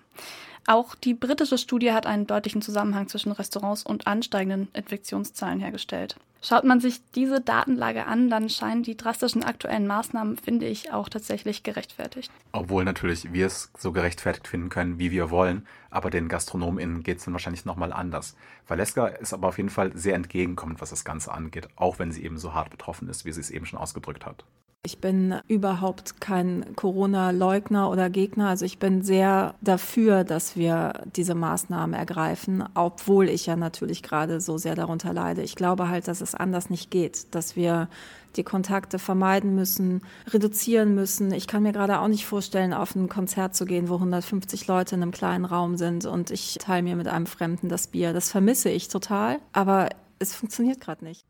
Auch 0.67 0.95
die 0.95 1.15
britische 1.15 1.59
Studie 1.59 1.93
hat 1.93 2.07
einen 2.07 2.27
deutlichen 2.27 2.63
Zusammenhang 2.63 3.09
zwischen 3.09 3.33
Restaurants 3.33 3.85
und 3.85 4.07
ansteigenden 4.07 4.69
Infektionszahlen 4.75 5.61
hergestellt. 5.61 6.17
Schaut 6.45 6.65
man 6.65 6.81
sich 6.81 7.01
diese 7.15 7.41
Datenlage 7.41 8.07
an, 8.07 8.29
dann 8.29 8.49
scheinen 8.49 8.83
die 8.83 8.97
drastischen 8.97 9.45
aktuellen 9.45 9.87
Maßnahmen, 9.87 10.37
finde 10.37 10.67
ich, 10.67 10.93
auch 10.93 11.09
tatsächlich 11.09 11.63
gerechtfertigt. 11.63 12.33
Obwohl 12.51 12.85
natürlich 12.85 13.33
wir 13.33 13.47
es 13.47 13.71
so 13.79 13.93
gerechtfertigt 13.93 14.49
finden 14.49 14.69
können, 14.69 14.99
wie 14.99 15.13
wir 15.13 15.31
wollen, 15.31 15.67
aber 15.91 16.11
den 16.11 16.29
GastronomInnen 16.29 17.05
geht 17.05 17.19
es 17.19 17.25
dann 17.25 17.35
wahrscheinlich 17.35 17.65
nochmal 17.65 17.93
anders. 17.93 18.37
Valeska 18.67 19.07
ist 19.07 19.33
aber 19.33 19.49
auf 19.49 19.57
jeden 19.57 19.71
Fall 19.71 19.93
sehr 19.97 20.17
entgegenkommend, 20.17 20.81
was 20.81 20.91
das 20.91 21.05
Ganze 21.05 21.33
angeht, 21.33 21.69
auch 21.77 22.01
wenn 22.01 22.11
sie 22.11 22.25
eben 22.25 22.39
so 22.39 22.55
hart 22.55 22.71
betroffen 22.71 23.09
ist, 23.09 23.25
wie 23.25 23.33
sie 23.33 23.41
es 23.41 23.51
eben 23.51 23.67
schon 23.67 23.79
ausgedrückt 23.79 24.27
hat. 24.27 24.45
Ich 24.85 24.99
bin 24.99 25.37
überhaupt 25.47 26.21
kein 26.21 26.75
Corona-Leugner 26.75 27.89
oder 27.89 28.11
Gegner. 28.11 28.49
Also 28.49 28.65
ich 28.65 28.81
bin 28.81 29.03
sehr 29.03 29.55
dafür, 29.61 30.25
dass 30.25 30.57
wir 30.57 31.05
diese 31.15 31.37
Maßnahmen 31.37 31.95
ergreifen, 31.95 32.65
obwohl 32.75 33.29
ich 33.29 33.47
ja 33.47 33.55
natürlich 33.55 34.03
gerade 34.03 34.41
so 34.41 34.59
sehr 34.59 34.75
darunter 34.75 35.13
leide. 35.13 35.43
Ich 35.43 35.55
glaube 35.55 35.89
halt, 35.89 36.09
dass 36.09 36.21
es 36.21 36.35
anders 36.35 36.69
nicht 36.69 36.91
geht, 36.91 37.33
dass 37.33 37.55
wir 37.55 37.89
die 38.35 38.43
Kontakte 38.43 38.99
vermeiden 38.99 39.55
müssen, 39.55 40.03
reduzieren 40.27 40.97
müssen. 40.97 41.31
Ich 41.31 41.47
kann 41.47 41.63
mir 41.63 41.73
gerade 41.73 42.01
auch 42.01 42.09
nicht 42.09 42.27
vorstellen, 42.27 42.75
auf 42.75 42.97
ein 42.97 43.09
Konzert 43.09 43.55
zu 43.55 43.67
gehen, 43.67 43.89
wo 43.89 43.95
150 43.95 44.67
Leute 44.67 44.97
in 44.97 45.03
einem 45.03 45.13
kleinen 45.13 45.45
Raum 45.45 45.77
sind 45.77 46.07
und 46.07 46.33
ich 46.33 46.59
teile 46.59 46.83
mir 46.83 46.97
mit 46.97 47.07
einem 47.07 47.27
Fremden 47.27 47.69
das 47.69 47.87
Bier. 47.87 48.13
Das 48.13 48.33
vermisse 48.33 48.69
ich 48.69 48.89
total, 48.89 49.39
aber 49.53 49.91
es 50.19 50.35
funktioniert 50.35 50.81
gerade 50.81 51.05
nicht. 51.05 51.25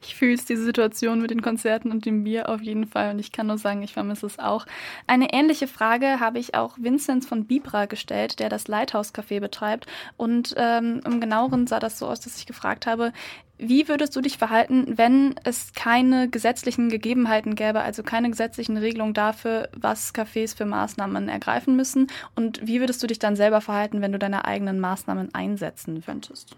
Ich 0.00 0.14
fühle 0.14 0.36
diese 0.36 0.64
Situation 0.64 1.20
mit 1.20 1.30
den 1.30 1.42
Konzerten 1.42 1.90
und 1.90 2.06
dem 2.06 2.24
Bier 2.24 2.48
auf 2.48 2.60
jeden 2.60 2.86
Fall 2.86 3.10
und 3.10 3.18
ich 3.18 3.32
kann 3.32 3.46
nur 3.46 3.58
sagen, 3.58 3.82
ich 3.82 3.92
vermisse 3.92 4.26
es 4.26 4.38
auch. 4.38 4.66
Eine 5.06 5.32
ähnliche 5.32 5.66
Frage 5.66 6.20
habe 6.20 6.38
ich 6.38 6.54
auch 6.54 6.76
Vinzenz 6.78 7.26
von 7.26 7.46
Bibra 7.46 7.86
gestellt, 7.86 8.38
der 8.40 8.48
das 8.48 8.68
Lighthouse 8.68 9.14
Café 9.14 9.40
betreibt. 9.40 9.86
Und 10.16 10.54
ähm, 10.56 11.00
im 11.04 11.20
genaueren 11.20 11.66
sah 11.66 11.80
das 11.80 11.98
so 11.98 12.06
aus, 12.06 12.20
dass 12.20 12.38
ich 12.38 12.46
gefragt 12.46 12.86
habe, 12.86 13.12
wie 13.58 13.88
würdest 13.88 14.14
du 14.14 14.20
dich 14.20 14.36
verhalten, 14.36 14.98
wenn 14.98 15.34
es 15.44 15.72
keine 15.72 16.28
gesetzlichen 16.28 16.90
Gegebenheiten 16.90 17.54
gäbe, 17.54 17.80
also 17.80 18.02
keine 18.02 18.28
gesetzlichen 18.28 18.76
Regelungen 18.76 19.14
dafür, 19.14 19.70
was 19.74 20.14
Cafés 20.14 20.54
für 20.54 20.66
Maßnahmen 20.66 21.28
ergreifen 21.28 21.74
müssen? 21.74 22.08
Und 22.34 22.66
wie 22.66 22.80
würdest 22.80 23.02
du 23.02 23.06
dich 23.06 23.18
dann 23.18 23.34
selber 23.34 23.62
verhalten, 23.62 24.02
wenn 24.02 24.12
du 24.12 24.18
deine 24.18 24.44
eigenen 24.44 24.78
Maßnahmen 24.78 25.34
einsetzen 25.34 26.02
könntest? 26.04 26.56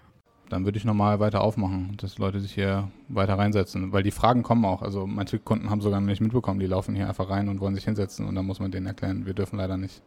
Dann 0.49 0.65
würde 0.65 0.79
ich 0.79 0.85
nochmal 0.85 1.21
weiter 1.21 1.43
aufmachen, 1.43 1.97
dass 1.99 2.19
Leute 2.19 2.41
sich 2.41 2.55
hier 2.55 2.91
weiter 3.09 3.39
reinsetzen. 3.39 3.93
Weil 3.93 4.03
die 4.03 4.11
Fragen 4.11 4.43
kommen 4.43 4.65
auch. 4.65 4.83
Also 4.83 5.07
manche 5.07 5.39
Kunden 5.39 5.71
haben 5.71 5.81
sogar 5.81 6.01
noch 6.01 6.07
nicht 6.07 6.21
mitbekommen, 6.21 6.61
die 6.61 6.67
laufen 6.67 6.95
hier 6.95 7.09
einfach 7.09 7.31
rein 7.31 7.49
und 7.49 7.61
wollen 7.61 7.75
sich 7.75 7.85
hinsetzen 7.85 8.27
und 8.27 8.35
dann 8.35 8.47
muss 8.47 8.61
man 8.61 8.71
denen 8.71 8.87
erklären, 8.87 9.27
wir 9.27 9.35
dürfen 9.35 9.59
leider 9.59 9.77
nicht. 9.77 10.03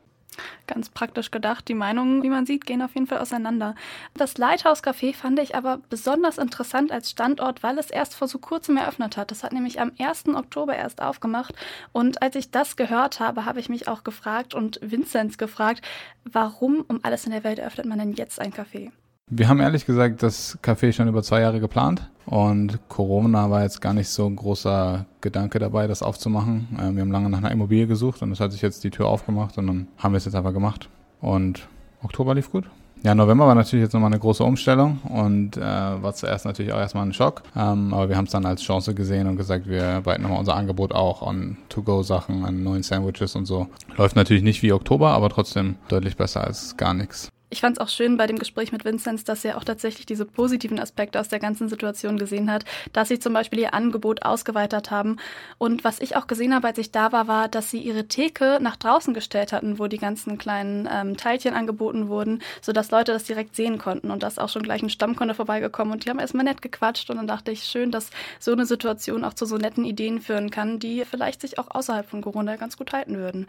Ganz 0.67 0.89
praktisch 0.89 1.31
gedacht. 1.31 1.67
Die 1.67 1.74
Meinungen, 1.74 2.24
wie 2.24 2.29
man 2.29 2.45
sieht, 2.45 2.65
gehen 2.65 2.81
auf 2.81 2.93
jeden 2.93 3.07
Fall 3.07 3.19
auseinander. 3.19 3.75
Das 4.13 4.38
Lighthouse 4.38 4.83
Café 4.83 5.13
fand 5.13 5.39
ich 5.39 5.55
aber 5.55 5.81
besonders 5.89 6.38
interessant 6.38 6.91
als 6.91 7.12
Standort, 7.12 7.63
weil 7.63 7.77
es 7.77 7.89
erst 7.89 8.15
vor 8.15 8.27
so 8.27 8.39
kurzem 8.39 8.77
eröffnet 8.77 9.17
hat. 9.17 9.31
Das 9.31 9.43
hat 9.43 9.51
nämlich 9.51 9.81
am 9.81 9.91
1. 10.00 10.29
Oktober 10.29 10.75
erst 10.75 11.01
aufgemacht. 11.01 11.55
Und 11.91 12.21
als 12.21 12.36
ich 12.36 12.51
das 12.51 12.77
gehört 12.77 13.19
habe, 13.19 13.45
habe 13.45 13.60
ich 13.60 13.69
mich 13.69 13.88
auch 13.88 14.03
gefragt 14.03 14.53
und 14.53 14.79
Vinzenz 14.81 15.38
gefragt, 15.38 15.86
warum 16.24 16.86
um 16.88 17.00
alles 17.03 17.25
in 17.25 17.31
der 17.31 17.43
Welt 17.43 17.60
eröffnet 17.60 17.88
man 17.88 18.00
denn 18.00 18.13
jetzt 18.13 18.39
ein 18.39 18.53
Café? 18.53 18.91
Wir 19.33 19.47
haben 19.47 19.61
ehrlich 19.61 19.85
gesagt 19.85 20.23
das 20.23 20.59
Café 20.61 20.91
schon 20.91 21.07
über 21.07 21.23
zwei 21.23 21.39
Jahre 21.39 21.61
geplant 21.61 22.09
und 22.25 22.77
Corona 22.89 23.50
war 23.50 23.63
jetzt 23.63 23.79
gar 23.79 23.93
nicht 23.93 24.09
so 24.09 24.25
ein 24.25 24.35
großer 24.35 25.05
Gedanke 25.21 25.57
dabei, 25.57 25.88
das 25.88 26.03
aufzumachen. 26.03 26.67
Ähm, 26.77 26.95
wir 26.97 27.01
haben 27.01 27.13
lange 27.13 27.29
nach 27.29 27.38
einer 27.38 27.51
Immobilie 27.51 27.88
gesucht 27.88 28.21
und 28.21 28.33
es 28.33 28.41
hat 28.41 28.51
sich 28.51 28.61
jetzt 28.61 28.83
die 28.83 28.89
Tür 28.89 29.07
aufgemacht 29.07 29.57
und 29.57 29.67
dann 29.67 29.88
haben 29.97 30.11
wir 30.11 30.17
es 30.17 30.25
jetzt 30.25 30.35
einfach 30.35 30.51
gemacht. 30.51 30.89
Und 31.21 31.69
Oktober 32.03 32.35
lief 32.35 32.51
gut. 32.51 32.65
Ja, 33.03 33.15
November 33.15 33.47
war 33.47 33.55
natürlich 33.55 33.83
jetzt 33.83 33.93
nochmal 33.93 34.11
eine 34.11 34.19
große 34.19 34.43
Umstellung 34.43 35.00
und 35.07 35.55
äh, 35.55 35.61
war 35.61 36.13
zuerst 36.13 36.43
natürlich 36.43 36.73
auch 36.73 36.79
erstmal 36.79 37.05
ein 37.05 37.13
Schock. 37.13 37.41
Ähm, 37.55 37.93
aber 37.93 38.09
wir 38.09 38.17
haben 38.17 38.25
es 38.25 38.31
dann 38.31 38.45
als 38.45 38.61
Chance 38.61 38.93
gesehen 38.93 39.27
und 39.27 39.38
gesagt, 39.38 39.65
wir 39.65 39.81
erweitern 39.81 40.23
nochmal 40.23 40.39
unser 40.39 40.57
Angebot 40.57 40.91
auch 40.91 41.25
an 41.25 41.55
To-Go-Sachen, 41.69 42.43
an 42.43 42.63
neuen 42.63 42.83
Sandwiches 42.83 43.38
und 43.38 43.45
so. 43.45 43.67
Läuft 43.95 44.17
natürlich 44.17 44.43
nicht 44.43 44.61
wie 44.61 44.73
Oktober, 44.73 45.11
aber 45.11 45.29
trotzdem 45.29 45.77
deutlich 45.88 46.17
besser 46.17 46.43
als 46.45 46.75
gar 46.75 46.93
nichts. 46.93 47.31
Ich 47.53 47.60
fand 47.60 47.75
es 47.75 47.81
auch 47.81 47.89
schön 47.89 48.15
bei 48.15 48.27
dem 48.27 48.39
Gespräch 48.39 48.72
mit 48.72 48.86
Vinzenz, 48.86 49.25
dass 49.25 49.43
er 49.43 49.58
auch 49.58 49.65
tatsächlich 49.65 50.05
diese 50.05 50.24
positiven 50.24 50.79
Aspekte 50.79 51.20
aus 51.20 51.27
der 51.27 51.39
ganzen 51.39 51.67
Situation 51.67 52.17
gesehen 52.17 52.50
hat, 52.50 52.63
dass 52.93 53.10
sie 53.10 53.20
zum 53.20 53.34
Beispiel 53.34 53.60
ihr 53.60 53.74
Angebot 53.74 54.24
ausgeweitet 54.24 54.89
haben. 54.89 55.17
Und 55.58 55.84
was 55.84 56.00
ich 56.00 56.15
auch 56.15 56.27
gesehen 56.27 56.55
habe, 56.55 56.67
als 56.67 56.77
ich 56.77 56.91
da 56.91 57.12
war, 57.12 57.27
war, 57.27 57.50
dass 57.50 57.70
sie 57.70 57.79
ihre 57.79 58.08
Theke 58.08 58.60
nach 58.62 58.77
draußen 58.77 59.13
gestellt 59.13 59.51
hatten, 59.51 59.79
wo 59.79 59.88
die 59.88 59.98
ganzen 59.98 60.38
kleinen 60.38 60.88
ähm, 60.89 61.17
Teilchen 61.17 61.53
angeboten 61.53 62.08
wurden, 62.08 62.41
sodass 62.62 62.89
Leute 62.89 63.12
das 63.12 63.25
direkt 63.25 63.53
sehen 63.58 63.77
konnten. 63.77 64.12
Und 64.12 64.24
da 64.24 64.31
auch 64.38 64.48
schon 64.48 64.63
gleich 64.63 64.81
ein 64.81 64.89
Stammkunde 64.89 65.34
vorbeigekommen 65.34 65.91
und 65.91 66.05
die 66.05 66.10
haben 66.10 66.20
erstmal 66.20 66.46
nett 66.46 66.62
gequatscht. 66.62 67.10
Und 67.10 67.17
dann 67.17 67.27
dachte 67.27 67.51
ich, 67.51 67.65
schön, 67.65 67.91
dass 67.91 68.12
so 68.39 68.53
eine 68.53 68.65
Situation 68.65 69.25
auch 69.25 69.34
zu 69.34 69.46
so 69.46 69.58
netten 69.58 69.84
Ideen 69.84 70.22
führen 70.22 70.51
kann, 70.51 70.79
die 70.79 71.03
vielleicht 71.03 71.41
sich 71.41 71.60
auch 71.60 71.67
außerhalb 71.70 72.10
von 72.10 72.22
Corona 72.22 72.55
ganz 72.55 72.77
gut 72.77 72.93
halten 72.93 73.17
würden. 73.17 73.48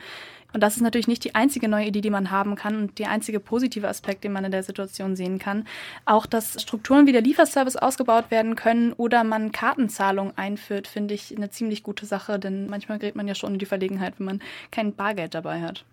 Und 0.52 0.61
das 0.62 0.76
ist 0.76 0.82
natürlich 0.82 1.09
nicht 1.09 1.25
die 1.25 1.35
einzige 1.35 1.68
neue 1.68 1.87
Idee, 1.87 2.02
die 2.02 2.11
man 2.11 2.30
haben 2.30 2.56
kann 2.56 2.76
und 2.76 2.99
die 2.99 3.06
einzige 3.06 3.40
positive 3.40 3.87
Aspekt, 3.92 4.25
den 4.25 4.32
man 4.32 4.44
in 4.44 4.50
der 4.50 4.62
Situation 4.62 5.14
sehen 5.14 5.38
kann. 5.38 5.66
Auch, 6.04 6.26
dass 6.26 6.61
Strukturen 6.61 7.06
wie 7.06 7.12
der 7.12 7.22
Lieferservice 7.22 7.76
ausgebaut 7.76 8.30
werden 8.30 8.56
können 8.56 8.92
oder 8.94 9.22
man 9.22 9.52
Kartenzahlung 9.52 10.37
einführt, 10.37 10.88
finde 10.88 11.14
ich 11.14 11.37
eine 11.37 11.50
ziemlich 11.50 11.82
gute 11.82 12.06
Sache, 12.06 12.38
denn 12.38 12.68
manchmal 12.68 12.99
gerät 12.99 13.16
man 13.16 13.28
ja 13.28 13.34
schon 13.34 13.52
in 13.52 13.58
die 13.58 13.66
Verlegenheit, 13.66 14.14
wenn 14.18 14.26
man 14.26 14.42
kein 14.70 14.94
Bargeld 14.94 15.34
dabei 15.34 15.61
hat. 15.61 15.84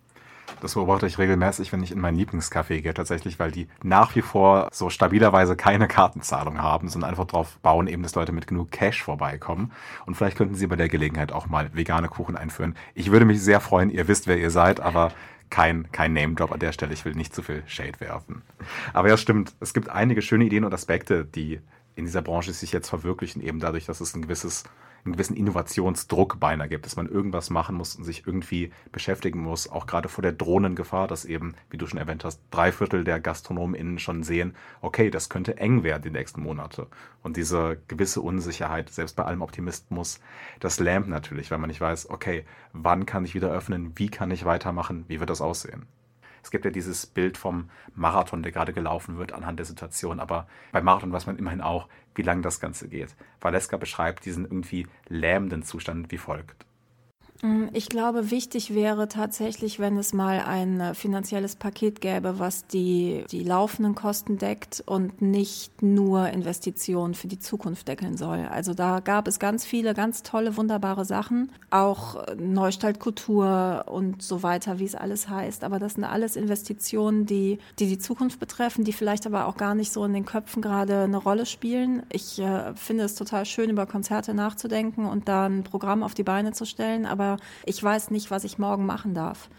Das 0.62 0.74
beobachte 0.74 1.08
ich 1.08 1.18
regelmäßig, 1.18 1.72
wenn 1.72 1.84
ich 1.84 1.92
in 1.92 2.00
mein 2.00 2.18
Lieblingscafé 2.18 2.82
gehe, 2.82 2.94
tatsächlich, 2.94 3.40
weil 3.40 3.52
die 3.52 3.68
nach 3.84 4.16
wie 4.16 4.22
vor 4.22 4.70
so 4.72 4.90
stabilerweise 4.90 5.56
keine 5.56 5.88
Kartenzahlung 5.88 6.62
haben, 6.62 6.90
sondern 6.90 7.10
einfach 7.10 7.26
darauf 7.26 7.58
bauen, 7.60 7.88
eben, 7.88 8.04
dass 8.04 8.16
Leute 8.16 8.32
mit 8.32 8.48
genug 8.48 8.72
Cash 8.72 9.04
vorbeikommen. 9.04 9.72
Und 10.06 10.16
vielleicht 10.16 10.38
könnten 10.38 10.56
sie 10.56 10.68
bei 10.68 10.76
der 10.76 10.90
Gelegenheit 10.90 11.32
auch 11.32 11.48
mal 11.48 11.74
vegane 11.74 12.08
Kuchen 12.08 12.36
einführen. 12.36 12.76
Ich 12.94 13.12
würde 13.12 13.26
mich 13.26 13.42
sehr 13.42 13.62
freuen, 13.62 13.90
ihr 13.90 14.08
wisst, 14.08 14.28
wer 14.28 14.38
ihr 14.38 14.52
seid, 14.52 14.80
aber 14.80 15.12
kein, 15.50 15.92
kein 15.92 16.14
Name-Drop 16.14 16.52
an 16.52 16.60
der 16.60 16.72
Stelle. 16.72 16.94
Ich 16.94 17.06
will 17.06 17.14
nicht 17.14 17.34
zu 17.34 17.42
viel 17.42 17.64
Shade 17.68 18.00
werfen. 18.00 18.44
Aber 18.94 19.10
ja, 19.10 19.18
stimmt. 19.18 19.54
Es 19.60 19.74
gibt 19.74 19.90
einige 19.90 20.22
schöne 20.22 20.46
Ideen 20.46 20.66
und 20.66 20.74
Aspekte, 20.74 21.26
die 21.26 21.60
in 21.96 22.06
dieser 22.06 22.22
Branche 22.22 22.54
sich 22.54 22.72
jetzt 22.72 22.90
verwirklichen, 22.90 23.42
eben 23.42 23.60
dadurch, 23.60 23.86
dass 23.86 24.00
es 24.02 24.16
ein 24.16 24.22
gewisses 24.22 24.64
einen 25.04 25.14
gewissen 25.14 25.36
Innovationsdruck 25.36 26.40
beinahe 26.40 26.70
gibt, 26.70 26.86
dass 26.86 26.96
man 26.96 27.08
irgendwas 27.08 27.50
machen 27.50 27.76
muss 27.76 27.96
und 27.96 28.04
sich 28.04 28.26
irgendwie 28.28 28.72
beschäftigen 28.92 29.42
muss, 29.42 29.70
auch 29.70 29.88
gerade 29.88 30.10
vor 30.10 30.22
der 30.22 30.32
Drohnengefahr, 30.32 31.08
dass 31.08 31.26
eben, 31.26 31.56
wie 31.70 31.78
du 31.78 31.88
schon 31.88 32.00
erwähnt 32.00 32.24
hast, 32.24 32.42
drei 32.52 32.72
Viertel 32.72 33.04
der 33.04 33.20
GastronomInnen 33.20 34.00
schon 34.00 34.24
sehen, 34.24 34.56
okay, 34.82 35.10
das 35.10 35.30
könnte 35.30 35.58
eng 35.58 35.84
werden 35.84 36.04
die 36.04 36.12
nächsten 36.12 36.42
Monate. 36.42 36.88
Und 37.22 37.38
diese 37.38 37.78
gewisse 37.88 38.22
Unsicherheit, 38.22 38.90
selbst 38.90 39.16
bei 39.16 39.24
allem 39.24 39.42
Optimismus, 39.42 40.20
das 40.60 40.80
lähmt 40.80 41.08
natürlich, 41.08 41.52
weil 41.52 41.58
man 41.60 41.70
nicht 41.70 41.82
weiß, 41.82 42.10
okay, 42.10 42.46
wann 42.74 43.06
kann 43.06 43.26
ich 43.26 43.36
wieder 43.36 43.52
öffnen, 43.52 43.94
wie 43.96 44.10
kann 44.10 44.32
ich 44.32 44.46
weitermachen, 44.46 45.06
wie 45.08 45.20
wird 45.20 45.30
das 45.30 45.42
aussehen? 45.42 45.86
Es 46.44 46.52
gibt 46.52 46.66
ja 46.66 46.72
dieses 46.72 47.06
Bild 47.06 47.38
vom 47.38 47.70
Marathon, 47.96 48.44
der 48.44 48.52
gerade 48.52 48.74
gelaufen 48.74 49.18
wird 49.18 49.34
anhand 49.34 49.60
der 49.60 49.66
Situation. 49.66 50.20
Aber 50.20 50.48
beim 50.72 50.86
Marathon 50.86 51.12
weiß 51.12 51.26
man 51.26 51.38
immerhin 51.38 51.62
auch, 51.62 51.88
wie 52.16 52.22
lang 52.22 52.42
das 52.42 52.60
Ganze 52.60 52.88
geht. 52.88 53.16
Valeska 53.42 53.78
beschreibt 53.78 54.26
diesen 54.26 54.46
irgendwie 54.46 54.88
lähmenden 55.08 55.64
Zustand 55.64 56.12
wie 56.12 56.18
folgt. 56.18 56.66
Mm, 57.42 57.68
ich 57.72 57.88
glaube, 57.88 58.32
wichtig 58.32 58.74
wäre 58.74 59.08
tatsächlich, 59.08 59.80
wenn 59.80 59.98
es 59.98 60.12
mal 60.12 60.40
ein 60.42 60.82
äh, 60.82 60.94
finanzielles 60.94 61.56
Paket 61.56 62.02
gäbe, 62.02 62.38
was 62.38 62.68
die, 62.68 63.24
die 63.32 63.44
laufenden 63.44 63.96
Kosten 63.96 64.38
deckt 64.38 64.84
und 64.86 65.22
nicht 65.22 65.82
nur 65.82 66.28
Investitionen 66.30 67.14
für 67.14 67.28
die 67.28 67.40
Zukunft 67.40 67.88
deckeln 67.88 68.18
soll. 68.18 68.40
Also 68.52 68.74
da 68.74 69.00
gab 69.00 69.28
es 69.28 69.40
ganz 69.40 69.64
viele 69.64 69.94
ganz 69.94 70.22
tolle, 70.22 70.58
wunderbare 70.58 71.06
Sachen, 71.06 71.52
auch 71.70 72.28
äh, 72.28 72.36
Neustalt 72.36 73.00
Kultur 73.00 73.86
und 73.88 74.22
so 74.22 74.44
weiter, 74.44 74.80
wie 74.80 74.86
es 74.86 74.96
alles 74.96 75.30
heißt. 75.30 75.64
Aber 75.64 75.80
das 75.80 75.94
sind 75.94 76.04
alles 76.04 76.36
Investitionen, 76.36 77.26
die 77.26 77.60
die, 77.80 77.88
die 77.88 78.00
Zukunft 78.00 78.42
betreffen, 78.42 78.84
die 78.84 78.94
vielleicht 78.94 79.26
aber 79.26 79.46
auch 79.46 79.56
gar 79.56 79.76
nicht 79.76 79.94
so 79.94 80.04
in 80.04 80.14
den 80.14 80.26
Köpfen 80.26 80.62
gerade 80.62 81.04
eine 81.04 81.18
Rolle 81.18 81.46
spielen. 81.46 82.04
Ich 82.12 82.40
äh, 82.40 82.74
finde 82.76 83.06
es 83.06 83.16
total 83.16 83.46
schön, 83.46 83.70
über 83.70 83.86
Konzerte 83.86 84.34
nachzudenken 84.34 85.06
und 85.06 85.30
da 85.30 85.46
ein 85.46 85.64
Programm 85.64 86.04
auf 86.04 86.14
die 86.14 86.24
Beine 86.24 86.52
zu 86.52 86.66
stellen, 86.66 87.06
aber 87.06 87.29
ich 87.66 87.84
weiß 87.84 88.12
nicht, 88.12 88.32
was 88.32 88.44
ich 88.44 88.58
morgen 88.58 88.86
machen 88.86 89.14
darf. 89.14 89.50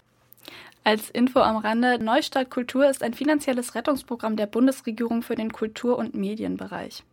Als 0.82 1.10
Info 1.10 1.40
am 1.40 1.58
Rande, 1.58 2.02
Neustart 2.02 2.50
Kultur 2.50 2.88
ist 2.88 3.02
ein 3.02 3.12
finanzielles 3.12 3.74
Rettungsprogramm 3.74 4.36
der 4.36 4.46
Bundesregierung 4.46 5.22
für 5.22 5.34
den 5.34 5.52
Kultur- 5.52 5.98
und 5.98 6.14
Medienbereich. 6.14 7.04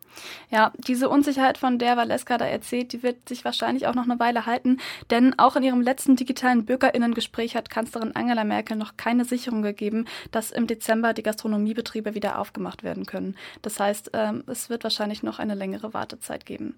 Ja, 0.50 0.71
diese 0.77 1.09
Unsicherheit, 1.09 1.57
von 1.57 1.79
der 1.79 1.97
Valeska 1.97 2.38
da 2.38 2.45
erzählt, 2.45 2.93
die 2.93 3.03
wird 3.03 3.27
sich 3.27 3.43
wahrscheinlich 3.45 3.88
auch 3.88 3.95
noch 3.95 4.05
eine 4.05 4.19
Weile 4.19 4.45
halten, 4.45 4.79
denn 5.09 5.38
auch 5.38 5.55
in 5.55 5.63
ihrem 5.63 5.81
letzten 5.81 6.15
digitalen 6.15 6.65
Bürgerinnengespräch 6.65 7.55
hat 7.55 7.69
Kanzlerin 7.69 8.15
Angela 8.15 8.43
Merkel 8.43 8.77
noch 8.77 8.97
keine 8.97 9.25
Sicherung 9.25 9.62
gegeben, 9.62 10.05
dass 10.31 10.51
im 10.51 10.67
Dezember 10.67 11.13
die 11.13 11.24
Gastronomiebetriebe 11.24 12.15
wieder 12.15 12.39
aufgemacht 12.39 12.83
werden 12.83 13.05
können. 13.05 13.36
Das 13.62 13.79
heißt, 13.79 14.12
ähm, 14.13 14.43
es 14.47 14.69
wird 14.69 14.83
wahrscheinlich 14.83 15.24
noch 15.24 15.39
eine 15.39 15.55
längere 15.55 15.93
Wartezeit 15.93 16.45
geben. 16.45 16.77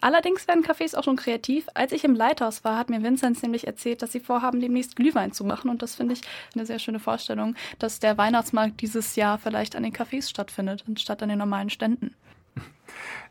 Allerdings 0.00 0.48
werden 0.48 0.64
Cafés 0.64 0.96
auch 0.96 1.04
schon 1.04 1.16
kreativ. 1.16 1.66
Als 1.74 1.92
ich 1.92 2.04
im 2.04 2.14
Leithaus 2.14 2.64
war, 2.64 2.78
hat 2.78 2.90
mir 2.90 3.02
Vinzenz 3.02 3.42
nämlich 3.42 3.66
erzählt, 3.66 4.02
dass 4.02 4.12
sie 4.12 4.20
vorhaben, 4.20 4.60
demnächst 4.60 4.96
Glühwein 4.96 5.32
zu 5.32 5.44
machen 5.44 5.70
und 5.70 5.82
das 5.82 5.94
finde 5.94 6.14
ich 6.14 6.22
eine 6.54 6.66
sehr 6.66 6.78
schöne 6.78 6.98
Vorstellung, 6.98 7.54
dass 7.78 8.00
der 8.00 8.18
Weihnachtsmarkt 8.18 8.80
dieses 8.80 9.16
Jahr 9.16 9.38
vielleicht 9.38 9.76
an 9.76 9.82
den 9.82 9.92
Cafés 9.92 10.28
stattfindet, 10.28 10.84
anstatt 10.86 11.22
an 11.22 11.28
den 11.28 11.38
normalen 11.38 11.70
Ständen. 11.70 12.14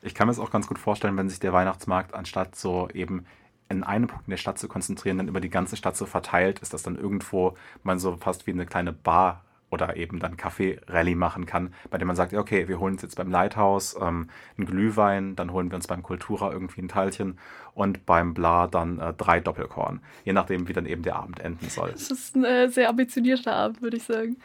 Ich 0.02 0.14
kann 0.16 0.28
mir 0.28 0.32
das 0.32 0.40
auch 0.40 0.52
ganz 0.52 0.68
gut 0.68 0.80
vorstellen, 0.80 1.18
wenn 1.18 1.30
sich 1.30 1.40
der 1.40 1.54
Weihnachtsmarkt 1.54 2.14
anstatt 2.14 2.56
so 2.56 2.90
eben 2.94 3.26
in 3.70 3.84
einem 3.84 4.08
Punkt 4.08 4.28
in 4.28 4.32
der 4.32 4.38
Stadt 4.38 4.60
zu 4.60 4.68
konzentrieren, 4.68 5.18
dann 5.18 5.28
über 5.28 5.42
die 5.42 5.50
ganze 5.50 5.78
Stadt 5.78 5.98
so 5.98 6.06
verteilt 6.06 6.60
ist, 6.60 6.74
dass 6.74 6.84
dann 6.84 6.96
irgendwo 6.96 7.56
man 7.84 8.00
so 8.00 8.16
fast 8.18 8.46
wie 8.48 8.52
eine 8.52 8.66
kleine 8.66 8.94
Bar 8.94 9.44
oder 9.74 9.98
eben 9.98 10.20
dann 10.20 10.38
Kaffee-Rallye 10.38 11.16
machen 11.16 11.48
kann, 11.48 11.74
bei 11.90 11.98
dem 11.98 12.08
man 12.08 12.16
sagt, 12.16 12.34
okay, 12.34 12.68
wir 12.68 12.80
holen 12.80 12.94
uns 12.94 13.02
jetzt 13.02 13.16
beim 13.16 13.32
Lighthouse 13.32 13.98
ähm, 14.00 14.30
einen 14.56 14.68
Glühwein, 14.68 15.36
dann 15.36 15.52
holen 15.52 15.72
wir 15.72 15.76
uns 15.76 15.88
beim 15.88 16.04
Kultura 16.04 16.52
irgendwie 16.52 16.82
ein 16.82 16.88
Teilchen 16.88 17.40
und 17.74 18.06
beim 18.06 18.36
Bla 18.36 18.68
dann 18.68 19.00
äh, 19.00 19.14
drei 19.14 19.40
Doppelkorn, 19.40 20.00
je 20.24 20.34
nachdem, 20.34 20.68
wie 20.68 20.74
dann 20.74 20.86
eben 20.86 21.02
der 21.02 21.16
Abend 21.16 21.40
enden 21.40 21.70
soll. 21.70 21.92
Das 21.92 22.12
ist 22.12 22.36
ein 22.36 22.46
äh, 22.46 22.70
sehr 22.70 22.88
ambitionierter 22.88 23.54
Abend, 23.54 23.82
würde 23.82 23.98
ich 23.98 24.04
sagen. 24.04 24.38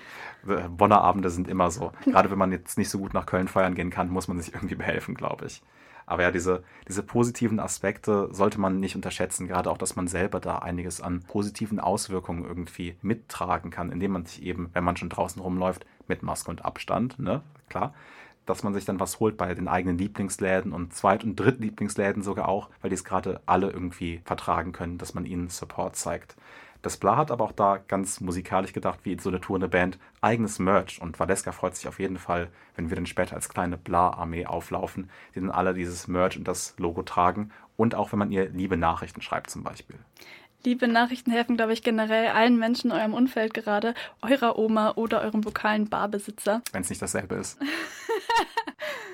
Äh, 0.49 0.68
Bonner 0.68 1.02
Abende 1.02 1.28
sind 1.28 1.47
immer 1.47 1.70
so. 1.70 1.92
Gerade 2.06 2.30
wenn 2.30 2.38
man 2.38 2.52
jetzt 2.52 2.78
nicht 2.78 2.88
so 2.88 2.99
gut 2.99 3.12
nach 3.12 3.26
Köln 3.26 3.49
feiern 3.49 3.75
gehen 3.75 3.90
kann, 3.90 4.08
muss 4.08 4.28
man 4.28 4.40
sich 4.40 4.54
irgendwie 4.54 4.76
behelfen, 4.76 5.14
glaube 5.14 5.44
ich. 5.47 5.62
Aber 6.08 6.22
ja, 6.22 6.30
diese, 6.30 6.62
diese 6.88 7.02
positiven 7.02 7.60
Aspekte 7.60 8.28
sollte 8.32 8.58
man 8.58 8.80
nicht 8.80 8.96
unterschätzen, 8.96 9.46
gerade 9.46 9.70
auch, 9.70 9.76
dass 9.76 9.94
man 9.94 10.08
selber 10.08 10.40
da 10.40 10.58
einiges 10.58 11.02
an 11.02 11.20
positiven 11.20 11.80
Auswirkungen 11.80 12.46
irgendwie 12.46 12.96
mittragen 13.02 13.70
kann, 13.70 13.92
indem 13.92 14.12
man 14.12 14.24
sich 14.24 14.42
eben, 14.42 14.70
wenn 14.72 14.84
man 14.84 14.96
schon 14.96 15.10
draußen 15.10 15.42
rumläuft, 15.42 15.84
mit 16.06 16.22
Maske 16.22 16.50
und 16.50 16.64
Abstand, 16.64 17.18
ne, 17.18 17.42
klar, 17.68 17.92
dass 18.49 18.62
man 18.62 18.73
sich 18.73 18.85
dann 18.85 19.00
was 19.00 19.21
holt 19.21 19.37
bei 19.37 19.52
den 19.55 19.69
eigenen 19.69 19.99
Lieblingsläden 19.99 20.73
und 20.73 20.95
Zweit- 20.95 21.25
und 21.25 21.37
Drittlieblingsläden 21.37 22.23
sogar 22.23 22.49
auch, 22.49 22.71
weil 22.81 22.90
die 22.90 22.95
es 22.95 23.05
gerade 23.05 23.40
alle 23.47 23.71
irgendwie 23.71 24.23
vertragen 24.25 24.73
können, 24.73 24.97
dass 24.97 25.14
man 25.14 25.26
ihnen 25.26 25.49
Support 25.49 25.97
zeigt. 25.97 26.37
Das 26.81 26.97
Bla 26.97 27.17
hat 27.17 27.31
aber 27.31 27.45
auch 27.45 27.52
da 27.52 27.78
ganz 27.88 28.21
musikalisch 28.21 28.73
gedacht, 28.73 29.00
wie 29.02 29.19
so 29.19 29.28
eine 29.28 29.40
tourende 29.40 29.69
Band, 29.69 29.99
eigenes 30.21 30.59
Merch. 30.61 31.02
Und 31.02 31.19
Valeska 31.19 31.52
freut 31.52 31.75
sich 31.75 31.88
auf 31.88 31.99
jeden 31.99 32.19
Fall, 32.19 32.49
wenn 32.76 32.88
wir 32.88 32.97
dann 32.97 33.07
später 33.07 33.35
als 33.35 33.49
kleine 33.49 33.76
Bla-Armee 33.76 34.47
auflaufen, 34.47 35.11
die 35.35 35.40
dann 35.40 35.50
alle 35.50 35.75
dieses 35.75 36.07
Merch 36.07 36.38
und 36.38 36.47
das 36.47 36.75
Logo 36.78 37.02
tragen. 37.02 37.50
Und 37.76 37.95
auch 37.97 38.12
wenn 38.12 38.19
man 38.21 38.31
ihr 38.31 38.49
liebe 38.49 38.76
Nachrichten 38.76 39.23
schreibt 39.23 39.50
zum 39.50 39.64
Beispiel. 39.64 39.97
Liebe 40.64 40.88
Nachrichten 40.88 41.31
helfen, 41.31 41.57
glaube 41.57 41.73
ich, 41.73 41.83
generell 41.83 42.28
allen 42.28 42.59
Menschen 42.59 42.90
in 42.90 42.97
eurem 42.97 43.14
Umfeld 43.14 43.55
gerade, 43.55 43.95
eurer 44.23 44.59
Oma 44.59 44.93
oder 44.97 45.21
eurem 45.21 45.43
lokalen 45.43 45.88
Barbesitzer. 45.88 46.62
Wenn 46.73 46.83
es 46.83 46.90
nicht 46.90 47.02
dasselbe 47.02 47.35
ist. 47.37 47.59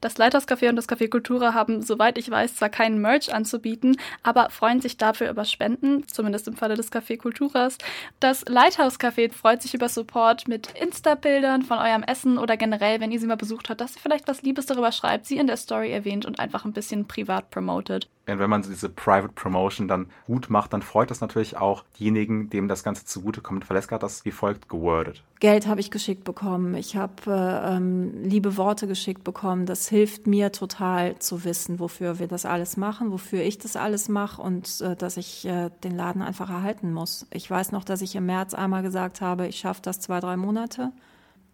Das 0.00 0.16
Leiterscafé 0.16 0.68
und 0.68 0.76
das 0.76 0.88
Café 0.88 1.08
Kultura 1.08 1.54
haben, 1.54 1.82
soweit 1.82 2.18
ich 2.18 2.30
weiß, 2.30 2.56
zwar 2.56 2.68
keinen 2.68 3.00
Merch 3.00 3.34
anzubieten, 3.34 3.96
aber 4.22 4.50
freuen 4.50 4.80
sich 4.80 4.96
dafür 4.96 5.30
über 5.30 5.44
Spenden, 5.44 6.06
zumindest 6.06 6.46
im 6.46 6.56
Falle 6.56 6.76
des 6.76 6.92
Café 6.92 7.18
Kulturas. 7.18 7.78
Das 8.20 8.44
Lighthouse 8.48 9.00
Café 9.00 9.32
freut 9.32 9.62
sich 9.62 9.74
über 9.74 9.88
Support 9.88 10.46
mit 10.46 10.70
Insta-Bildern 10.80 11.62
von 11.62 11.78
eurem 11.78 12.02
Essen 12.04 12.38
oder 12.38 12.56
generell, 12.56 13.00
wenn 13.00 13.10
ihr 13.10 13.20
sie 13.20 13.26
mal 13.26 13.36
besucht 13.36 13.68
habt, 13.70 13.80
dass 13.80 13.96
ihr 13.96 14.02
vielleicht 14.02 14.28
was 14.28 14.42
Liebes 14.42 14.66
darüber 14.66 14.92
schreibt, 14.92 15.26
sie 15.26 15.38
in 15.38 15.46
der 15.46 15.56
Story 15.56 15.90
erwähnt 15.90 16.26
und 16.26 16.38
einfach 16.38 16.64
ein 16.64 16.72
bisschen 16.72 17.08
privat 17.08 17.50
promotet. 17.50 18.08
Wenn 18.36 18.50
man 18.50 18.60
diese 18.60 18.90
Private 18.90 19.32
Promotion 19.32 19.88
dann 19.88 20.08
gut 20.26 20.50
macht, 20.50 20.74
dann 20.74 20.82
freut 20.82 21.10
das 21.10 21.22
natürlich 21.22 21.56
auch 21.56 21.84
diejenigen, 21.98 22.50
dem 22.50 22.68
das 22.68 22.84
Ganze 22.84 23.06
zugutekommt. 23.06 23.68
Valeska 23.68 23.94
hat 23.94 24.02
das 24.02 24.26
wie 24.26 24.30
folgt 24.30 24.68
gewordet. 24.68 25.22
Geld 25.40 25.66
habe 25.66 25.80
ich 25.80 25.90
geschickt 25.90 26.24
bekommen. 26.24 26.74
Ich 26.74 26.96
habe 26.96 27.14
äh, 27.26 27.76
ähm, 27.76 28.22
liebe 28.22 28.58
Worte 28.58 28.86
geschickt 28.86 29.24
bekommen. 29.24 29.64
Das 29.64 29.88
hilft 29.88 30.26
mir 30.26 30.52
total 30.52 31.18
zu 31.18 31.44
wissen, 31.44 31.78
wofür 31.78 32.18
wir 32.18 32.28
das 32.28 32.44
alles 32.44 32.76
machen, 32.76 33.12
wofür 33.12 33.42
ich 33.42 33.56
das 33.56 33.76
alles 33.76 34.10
mache 34.10 34.42
und 34.42 34.82
äh, 34.82 34.94
dass 34.94 35.16
ich 35.16 35.46
äh, 35.46 35.70
den 35.82 35.96
Laden 35.96 36.20
einfach 36.20 36.50
erhalten 36.50 36.92
muss. 36.92 37.26
Ich 37.32 37.50
weiß 37.50 37.72
noch, 37.72 37.84
dass 37.84 38.02
ich 38.02 38.14
im 38.14 38.26
März 38.26 38.52
einmal 38.52 38.82
gesagt 38.82 39.22
habe, 39.22 39.46
ich 39.46 39.58
schaffe 39.60 39.80
das 39.82 40.00
zwei, 40.00 40.20
drei 40.20 40.36
Monate. 40.36 40.92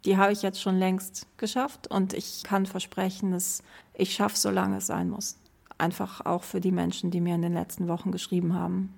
Die 0.04 0.16
habe 0.16 0.32
ich 0.32 0.42
jetzt 0.42 0.60
schon 0.60 0.78
längst 0.78 1.28
geschafft 1.36 1.86
und 1.86 2.14
ich 2.14 2.42
kann 2.42 2.66
versprechen, 2.66 3.30
dass 3.30 3.62
ich 3.94 4.12
schaffe, 4.12 4.36
solange 4.36 4.78
es 4.78 4.86
sein 4.86 5.08
muss 5.08 5.38
einfach 5.78 6.24
auch 6.24 6.42
für 6.42 6.60
die 6.60 6.72
Menschen, 6.72 7.10
die 7.10 7.20
mir 7.20 7.34
in 7.34 7.42
den 7.42 7.54
letzten 7.54 7.88
Wochen 7.88 8.12
geschrieben 8.12 8.54
haben. 8.54 8.94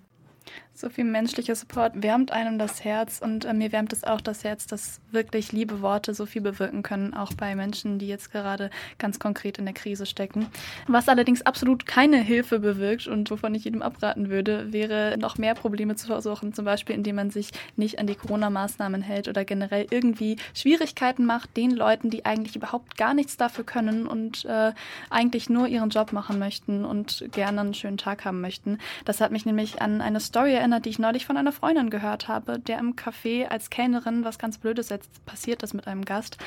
So 0.78 0.90
viel 0.90 1.04
menschlicher 1.04 1.54
Support 1.54 2.02
wärmt 2.02 2.32
einem 2.32 2.58
das 2.58 2.84
Herz 2.84 3.18
und 3.24 3.46
äh, 3.46 3.54
mir 3.54 3.72
wärmt 3.72 3.94
es 3.94 4.04
auch 4.04 4.20
das 4.20 4.44
Herz, 4.44 4.66
dass 4.66 5.00
wirklich 5.10 5.50
liebe 5.50 5.80
Worte 5.80 6.12
so 6.12 6.26
viel 6.26 6.42
bewirken 6.42 6.82
können, 6.82 7.14
auch 7.14 7.32
bei 7.32 7.54
Menschen, 7.54 7.98
die 7.98 8.08
jetzt 8.08 8.30
gerade 8.30 8.68
ganz 8.98 9.18
konkret 9.18 9.56
in 9.56 9.64
der 9.64 9.72
Krise 9.72 10.04
stecken. 10.04 10.48
Was 10.86 11.08
allerdings 11.08 11.40
absolut 11.40 11.86
keine 11.86 12.18
Hilfe 12.18 12.58
bewirkt 12.58 13.06
und 13.06 13.30
wovon 13.30 13.54
ich 13.54 13.64
jedem 13.64 13.80
abraten 13.80 14.28
würde, 14.28 14.70
wäre 14.70 15.16
noch 15.18 15.38
mehr 15.38 15.54
Probleme 15.54 15.96
zu 15.96 16.08
versuchen, 16.08 16.52
zum 16.52 16.66
Beispiel 16.66 16.94
indem 16.94 17.16
man 17.16 17.30
sich 17.30 17.52
nicht 17.76 17.98
an 17.98 18.06
die 18.06 18.14
Corona-Maßnahmen 18.14 19.00
hält 19.00 19.28
oder 19.28 19.46
generell 19.46 19.86
irgendwie 19.88 20.36
Schwierigkeiten 20.52 21.24
macht, 21.24 21.56
den 21.56 21.70
Leuten, 21.70 22.10
die 22.10 22.26
eigentlich 22.26 22.54
überhaupt 22.54 22.98
gar 22.98 23.14
nichts 23.14 23.38
dafür 23.38 23.64
können 23.64 24.06
und 24.06 24.44
äh, 24.44 24.72
eigentlich 25.08 25.48
nur 25.48 25.68
ihren 25.68 25.88
Job 25.88 26.12
machen 26.12 26.38
möchten 26.38 26.84
und 26.84 27.24
gerne 27.32 27.62
einen 27.62 27.72
schönen 27.72 27.96
Tag 27.96 28.26
haben 28.26 28.42
möchten. 28.42 28.76
Das 29.06 29.22
hat 29.22 29.32
mich 29.32 29.46
nämlich 29.46 29.80
an 29.80 30.02
eine 30.02 30.20
Story 30.20 30.52
erinnert, 30.52 30.65
erinnert, 30.66 30.84
die 30.84 30.90
ich 30.90 30.98
neulich 30.98 31.26
von 31.26 31.36
einer 31.36 31.52
Freundin 31.52 31.90
gehört 31.90 32.26
habe, 32.26 32.58
der 32.58 32.80
im 32.80 32.96
Café 32.96 33.46
als 33.46 33.70
Kellnerin 33.70 34.24
was 34.24 34.36
ganz 34.36 34.58
Blödes 34.58 34.88
jetzt 34.88 35.24
passiert 35.24 35.62
ist 35.62 35.74
mit 35.74 35.86
einem 35.86 36.04
Gast. 36.04 36.38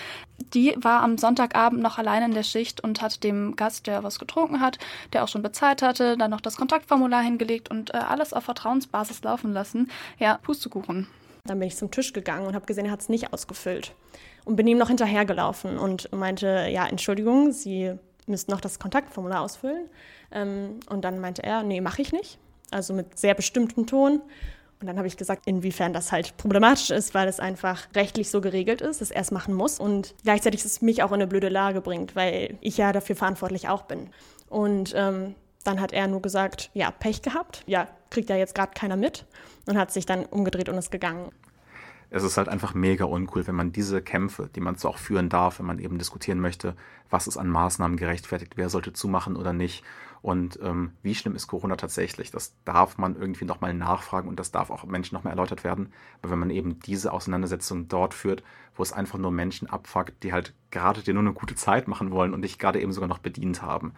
Die 0.53 0.75
war 0.77 1.03
am 1.03 1.17
Sonntagabend 1.17 1.81
noch 1.81 1.97
allein 1.97 2.23
in 2.23 2.33
der 2.33 2.43
Schicht 2.43 2.81
und 2.81 3.01
hat 3.01 3.23
dem 3.23 3.55
Gast, 3.55 3.87
der 3.87 4.03
was 4.03 4.19
getrunken 4.19 4.59
hat, 4.59 4.77
der 5.13 5.23
auch 5.23 5.29
schon 5.29 5.41
bezahlt 5.41 5.81
hatte, 5.81 6.17
dann 6.17 6.31
noch 6.31 6.41
das 6.41 6.57
Kontaktformular 6.57 7.21
hingelegt 7.21 7.71
und 7.71 7.93
äh, 7.93 7.97
alles 7.97 8.33
auf 8.33 8.43
Vertrauensbasis 8.43 9.23
laufen 9.23 9.53
lassen. 9.53 9.89
Ja, 10.17 10.37
Pustekuchen. 10.41 11.07
Dann 11.45 11.59
bin 11.59 11.69
ich 11.69 11.77
zum 11.77 11.89
Tisch 11.89 12.11
gegangen 12.11 12.45
und 12.45 12.55
habe 12.55 12.65
gesehen, 12.65 12.87
er 12.87 12.91
hat 12.91 12.99
es 12.99 13.07
nicht 13.07 13.31
ausgefüllt. 13.31 13.93
Und 14.43 14.57
bin 14.57 14.67
ihm 14.67 14.77
noch 14.77 14.89
hinterhergelaufen 14.89 15.77
und 15.77 16.11
meinte, 16.11 16.67
ja, 16.69 16.85
Entschuldigung, 16.85 17.53
Sie 17.53 17.93
müssten 18.27 18.51
noch 18.51 18.59
das 18.59 18.79
Kontaktformular 18.79 19.41
ausfüllen. 19.41 19.87
Ähm, 20.33 20.81
und 20.89 21.05
dann 21.05 21.19
meinte 21.19 21.41
er, 21.41 21.63
nee, 21.63 21.79
mache 21.79 22.01
ich 22.01 22.11
nicht 22.11 22.37
also 22.71 22.93
mit 22.93 23.17
sehr 23.17 23.33
bestimmtem 23.33 23.85
Ton. 23.85 24.21
Und 24.81 24.87
dann 24.87 24.97
habe 24.97 25.07
ich 25.07 25.17
gesagt, 25.17 25.43
inwiefern 25.45 25.91
das 25.91 26.11
halt 26.11 26.37
problematisch 26.37 26.89
ist, 26.89 27.13
weil 27.13 27.27
es 27.27 27.39
einfach 27.39 27.87
rechtlich 27.95 28.29
so 28.29 28.39
geregelt 28.39 28.79
ist, 28.79 29.01
dass 29.01 29.11
er 29.11 29.21
es 29.21 29.31
machen 29.31 29.53
muss 29.53 29.77
und 29.79 30.15
gleichzeitig 30.23 30.63
es 30.63 30.81
mich 30.81 31.03
auch 31.03 31.09
in 31.09 31.15
eine 31.15 31.27
blöde 31.27 31.49
Lage 31.49 31.81
bringt, 31.81 32.15
weil 32.15 32.57
ich 32.61 32.77
ja 32.77 32.93
dafür 32.93 33.17
verantwortlich 33.17 33.67
auch 33.67 33.81
bin. 33.83 34.09
Und 34.47 34.93
ähm, 34.95 35.35
dann 35.65 35.81
hat 35.81 35.91
er 35.91 36.07
nur 36.07 36.21
gesagt, 36.21 36.71
ja, 36.73 36.91
Pech 36.91 37.21
gehabt, 37.21 37.63
ja, 37.67 37.87
kriegt 38.09 38.29
ja 38.29 38.37
jetzt 38.37 38.55
gerade 38.55 38.71
keiner 38.73 38.95
mit 38.95 39.25
und 39.67 39.77
hat 39.77 39.91
sich 39.91 40.05
dann 40.05 40.25
umgedreht 40.25 40.69
und 40.69 40.77
ist 40.77 40.91
gegangen. 40.91 41.29
Es 42.11 42.23
ist 42.23 42.37
halt 42.37 42.49
einfach 42.49 42.73
mega 42.73 43.05
uncool, 43.05 43.45
wenn 43.45 43.55
man 43.55 43.71
diese 43.71 44.01
Kämpfe, 44.01 44.49
die 44.55 44.61
man 44.61 44.75
so 44.75 44.89
auch 44.89 44.97
führen 44.97 45.29
darf, 45.29 45.59
wenn 45.59 45.67
man 45.67 45.79
eben 45.79 45.99
diskutieren 45.99 46.39
möchte, 46.39 46.75
was 47.09 47.27
ist 47.27 47.37
an 47.37 47.49
Maßnahmen 47.49 47.97
gerechtfertigt, 47.97 48.53
wer 48.55 48.69
sollte 48.69 48.93
zumachen 48.93 49.35
oder 49.35 49.53
nicht 49.53 49.83
und 50.21 50.59
ähm, 50.61 50.91
wie 51.01 51.15
schlimm 51.15 51.35
ist 51.35 51.47
Corona 51.47 51.75
tatsächlich? 51.75 52.31
Das 52.31 52.55
darf 52.65 52.97
man 52.97 53.15
irgendwie 53.15 53.45
nochmal 53.45 53.73
nachfragen 53.73 54.27
und 54.27 54.39
das 54.39 54.51
darf 54.51 54.69
auch 54.69 54.83
Menschen 54.83 55.15
nochmal 55.15 55.31
erläutert 55.31 55.63
werden. 55.63 55.93
Aber 56.21 56.31
wenn 56.31 56.39
man 56.39 56.49
eben 56.49 56.79
diese 56.79 57.13
Auseinandersetzung 57.13 57.87
dort 57.87 58.13
führt, 58.13 58.43
wo 58.75 58.83
es 58.83 58.91
einfach 58.91 59.17
nur 59.17 59.31
Menschen 59.31 59.69
abfuckt, 59.69 60.23
die 60.23 60.33
halt 60.33 60.53
gerade 60.71 61.01
dir 61.01 61.13
nur 61.13 61.23
eine 61.23 61.33
gute 61.33 61.55
Zeit 61.55 61.87
machen 61.87 62.11
wollen 62.11 62.33
und 62.33 62.41
dich 62.41 62.59
gerade 62.59 62.81
eben 62.81 62.91
sogar 62.91 63.07
noch 63.07 63.19
bedient 63.19 63.61
haben, 63.61 63.93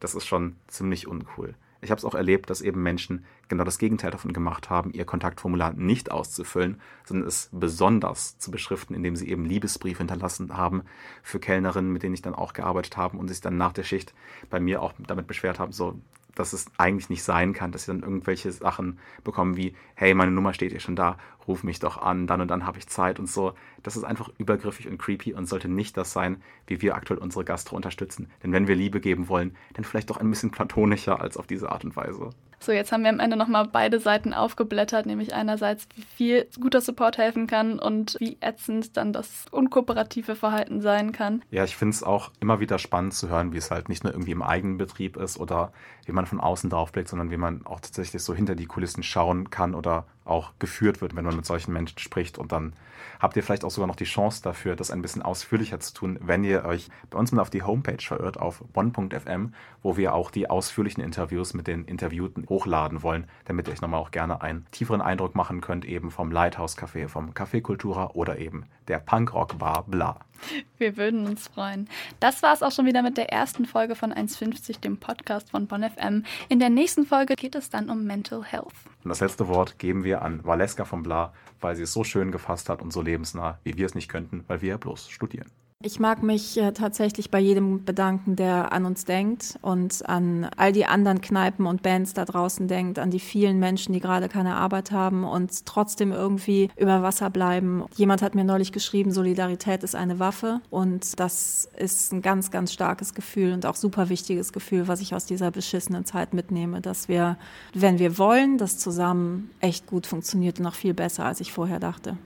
das 0.00 0.14
ist 0.14 0.26
schon 0.26 0.56
ziemlich 0.66 1.08
uncool. 1.08 1.54
Ich 1.80 1.90
habe 1.90 1.98
es 1.98 2.04
auch 2.04 2.14
erlebt, 2.14 2.50
dass 2.50 2.60
eben 2.60 2.82
Menschen 2.82 3.24
genau 3.48 3.64
das 3.64 3.78
Gegenteil 3.78 4.10
davon 4.10 4.32
gemacht 4.32 4.70
haben, 4.70 4.92
ihr 4.92 5.04
Kontaktformular 5.04 5.72
nicht 5.72 6.10
auszufüllen, 6.10 6.80
sondern 7.04 7.28
es 7.28 7.48
besonders 7.52 8.38
zu 8.38 8.50
beschriften, 8.50 8.94
indem 8.94 9.16
sie 9.16 9.28
eben 9.28 9.44
Liebesbriefe 9.44 9.98
hinterlassen 9.98 10.56
haben 10.56 10.82
für 11.22 11.38
Kellnerinnen, 11.38 11.92
mit 11.92 12.02
denen 12.02 12.14
ich 12.14 12.22
dann 12.22 12.34
auch 12.34 12.52
gearbeitet 12.52 12.96
habe 12.96 13.16
und 13.16 13.28
sich 13.28 13.40
dann 13.40 13.56
nach 13.56 13.72
der 13.72 13.84
Schicht 13.84 14.14
bei 14.50 14.60
mir 14.60 14.82
auch 14.82 14.92
damit 15.06 15.26
beschwert 15.26 15.58
haben, 15.58 15.72
so, 15.72 15.98
dass 16.34 16.52
es 16.52 16.66
eigentlich 16.76 17.08
nicht 17.08 17.22
sein 17.22 17.52
kann, 17.52 17.72
dass 17.72 17.84
sie 17.84 17.92
dann 17.92 18.02
irgendwelche 18.02 18.52
Sachen 18.52 18.98
bekommen 19.24 19.56
wie, 19.56 19.74
hey, 19.94 20.14
meine 20.14 20.30
Nummer 20.30 20.54
steht 20.54 20.70
hier 20.70 20.80
schon 20.80 20.96
da, 20.96 21.18
ruf 21.46 21.62
mich 21.62 21.78
doch 21.78 21.98
an, 21.98 22.26
dann 22.26 22.40
und 22.40 22.48
dann 22.48 22.66
habe 22.66 22.78
ich 22.78 22.88
Zeit 22.88 23.18
und 23.18 23.28
so. 23.28 23.54
Das 23.82 23.96
ist 23.96 24.04
einfach 24.04 24.30
übergriffig 24.38 24.88
und 24.88 24.98
creepy 24.98 25.34
und 25.34 25.46
sollte 25.46 25.68
nicht 25.68 25.96
das 25.96 26.12
sein, 26.12 26.42
wie 26.66 26.82
wir 26.82 26.94
aktuell 26.94 27.18
unsere 27.18 27.44
Gastro 27.44 27.76
unterstützen. 27.76 28.30
Denn 28.42 28.52
wenn 28.52 28.68
wir 28.68 28.74
Liebe 28.74 29.00
geben 29.00 29.28
wollen, 29.28 29.56
dann 29.74 29.84
vielleicht 29.84 30.10
doch 30.10 30.18
ein 30.18 30.30
bisschen 30.30 30.50
platonischer 30.50 31.20
als 31.20 31.36
auf 31.36 31.46
diese 31.46 31.70
Art 31.70 31.84
und 31.84 31.96
Weise. 31.96 32.30
So, 32.58 32.72
jetzt 32.72 32.90
haben 32.90 33.02
wir 33.02 33.10
am 33.10 33.20
Ende 33.20 33.36
nochmal 33.36 33.68
beide 33.70 34.00
Seiten 34.00 34.32
aufgeblättert, 34.32 35.06
nämlich 35.06 35.34
einerseits, 35.34 35.86
wie 35.94 36.02
viel 36.02 36.48
guter 36.58 36.80
Support 36.80 37.18
helfen 37.18 37.46
kann 37.46 37.78
und 37.78 38.16
wie 38.18 38.38
ätzend 38.40 38.96
dann 38.96 39.12
das 39.12 39.44
unkooperative 39.50 40.34
Verhalten 40.34 40.80
sein 40.80 41.12
kann. 41.12 41.42
Ja, 41.50 41.64
ich 41.64 41.76
finde 41.76 41.94
es 41.94 42.02
auch 42.02 42.32
immer 42.40 42.58
wieder 42.58 42.78
spannend 42.78 43.14
zu 43.14 43.28
hören, 43.28 43.52
wie 43.52 43.58
es 43.58 43.70
halt 43.70 43.88
nicht 43.88 44.04
nur 44.04 44.12
irgendwie 44.14 44.32
im 44.32 44.42
eigenen 44.42 44.78
Betrieb 44.78 45.16
ist 45.16 45.38
oder 45.38 45.72
wie 46.06 46.12
man 46.12 46.26
von 46.26 46.40
außen 46.40 46.70
drauf 46.70 46.92
blickt, 46.92 47.08
sondern 47.08 47.30
wie 47.30 47.36
man 47.36 47.64
auch 47.66 47.80
tatsächlich 47.80 48.22
so 48.22 48.34
hinter 48.34 48.54
die 48.54 48.66
Kulissen 48.66 49.02
schauen 49.02 49.50
kann 49.50 49.74
oder 49.74 50.06
auch 50.26 50.52
geführt 50.58 51.00
wird, 51.00 51.16
wenn 51.16 51.24
man 51.24 51.36
mit 51.36 51.46
solchen 51.46 51.72
Menschen 51.72 51.98
spricht. 51.98 52.38
Und 52.38 52.52
dann 52.52 52.72
habt 53.20 53.36
ihr 53.36 53.42
vielleicht 53.42 53.64
auch 53.64 53.70
sogar 53.70 53.86
noch 53.86 53.96
die 53.96 54.04
Chance 54.04 54.42
dafür, 54.42 54.76
das 54.76 54.90
ein 54.90 55.02
bisschen 55.02 55.22
ausführlicher 55.22 55.80
zu 55.80 55.94
tun, 55.94 56.18
wenn 56.20 56.44
ihr 56.44 56.64
euch 56.64 56.88
bei 57.10 57.18
uns 57.18 57.32
mal 57.32 57.42
auf 57.42 57.50
die 57.50 57.62
Homepage 57.62 58.02
verirrt, 58.02 58.38
auf 58.38 58.64
one.fm, 58.74 59.54
wo 59.82 59.96
wir 59.96 60.14
auch 60.14 60.30
die 60.30 60.50
ausführlichen 60.50 61.02
Interviews 61.02 61.54
mit 61.54 61.66
den 61.66 61.84
Interviewten 61.84 62.46
hochladen 62.48 63.02
wollen, 63.02 63.26
damit 63.44 63.68
ihr 63.68 63.72
euch 63.72 63.80
nochmal 63.80 64.00
auch 64.00 64.10
gerne 64.10 64.42
einen 64.42 64.66
tieferen 64.70 65.00
Eindruck 65.00 65.34
machen 65.34 65.60
könnt, 65.60 65.84
eben 65.84 66.10
vom 66.10 66.30
Lighthouse 66.30 66.76
Café, 66.76 67.08
vom 67.08 67.32
Café 67.32 67.62
Cultura 67.62 68.10
oder 68.14 68.38
eben 68.38 68.64
der 68.88 68.98
Punkrock 68.98 69.58
Bar 69.58 69.84
Bla. 69.86 70.20
Wir 70.78 70.96
würden 70.96 71.26
uns 71.26 71.48
freuen. 71.48 71.88
Das 72.20 72.42
war 72.42 72.52
es 72.52 72.62
auch 72.62 72.72
schon 72.72 72.86
wieder 72.86 73.02
mit 73.02 73.16
der 73.16 73.32
ersten 73.32 73.66
Folge 73.66 73.94
von 73.94 74.12
1,50, 74.12 74.80
dem 74.80 74.98
Podcast 74.98 75.50
von 75.50 75.66
Bonn 75.66 75.82
FM. 75.82 76.24
In 76.48 76.58
der 76.58 76.70
nächsten 76.70 77.06
Folge 77.06 77.34
geht 77.34 77.54
es 77.54 77.70
dann 77.70 77.90
um 77.90 78.04
Mental 78.04 78.44
Health. 78.44 78.74
Und 79.04 79.08
das 79.08 79.20
letzte 79.20 79.48
Wort 79.48 79.78
geben 79.78 80.04
wir 80.04 80.22
an 80.22 80.44
Valeska 80.44 80.84
von 80.84 81.02
Bla, 81.02 81.32
weil 81.60 81.76
sie 81.76 81.82
es 81.82 81.92
so 81.92 82.04
schön 82.04 82.32
gefasst 82.32 82.68
hat 82.68 82.82
und 82.82 82.92
so 82.92 83.02
lebensnah, 83.02 83.58
wie 83.64 83.76
wir 83.76 83.86
es 83.86 83.94
nicht 83.94 84.08
könnten, 84.08 84.44
weil 84.48 84.62
wir 84.62 84.70
ja 84.70 84.76
bloß 84.76 85.08
studieren. 85.08 85.50
Ich 85.82 86.00
mag 86.00 86.22
mich 86.22 86.56
äh, 86.56 86.72
tatsächlich 86.72 87.30
bei 87.30 87.38
jedem 87.38 87.84
bedanken, 87.84 88.34
der 88.34 88.72
an 88.72 88.86
uns 88.86 89.04
denkt 89.04 89.58
und 89.60 90.08
an 90.08 90.48
all 90.56 90.72
die 90.72 90.86
anderen 90.86 91.20
Kneipen 91.20 91.66
und 91.66 91.82
Bands 91.82 92.14
da 92.14 92.24
draußen 92.24 92.66
denkt, 92.66 92.98
an 92.98 93.10
die 93.10 93.20
vielen 93.20 93.58
Menschen, 93.58 93.92
die 93.92 94.00
gerade 94.00 94.30
keine 94.30 94.54
Arbeit 94.56 94.90
haben 94.90 95.22
und 95.22 95.66
trotzdem 95.66 96.12
irgendwie 96.12 96.70
über 96.78 97.02
Wasser 97.02 97.28
bleiben. 97.28 97.84
Jemand 97.94 98.22
hat 98.22 98.34
mir 98.34 98.42
neulich 98.42 98.72
geschrieben, 98.72 99.12
Solidarität 99.12 99.84
ist 99.84 99.94
eine 99.94 100.18
Waffe 100.18 100.62
und 100.70 101.20
das 101.20 101.68
ist 101.76 102.10
ein 102.10 102.22
ganz, 102.22 102.50
ganz 102.50 102.72
starkes 102.72 103.12
Gefühl 103.12 103.52
und 103.52 103.66
auch 103.66 103.76
super 103.76 104.08
wichtiges 104.08 104.54
Gefühl, 104.54 104.88
was 104.88 105.02
ich 105.02 105.14
aus 105.14 105.26
dieser 105.26 105.50
beschissenen 105.50 106.06
Zeit 106.06 106.32
mitnehme, 106.32 106.80
dass 106.80 107.06
wir, 107.06 107.36
wenn 107.74 107.98
wir 107.98 108.16
wollen, 108.16 108.56
das 108.56 108.78
zusammen 108.78 109.50
echt 109.60 109.86
gut 109.86 110.06
funktioniert 110.06 110.58
und 110.58 110.64
noch 110.64 110.74
viel 110.74 110.94
besser, 110.94 111.26
als 111.26 111.40
ich 111.40 111.52
vorher 111.52 111.80
dachte. 111.80 112.16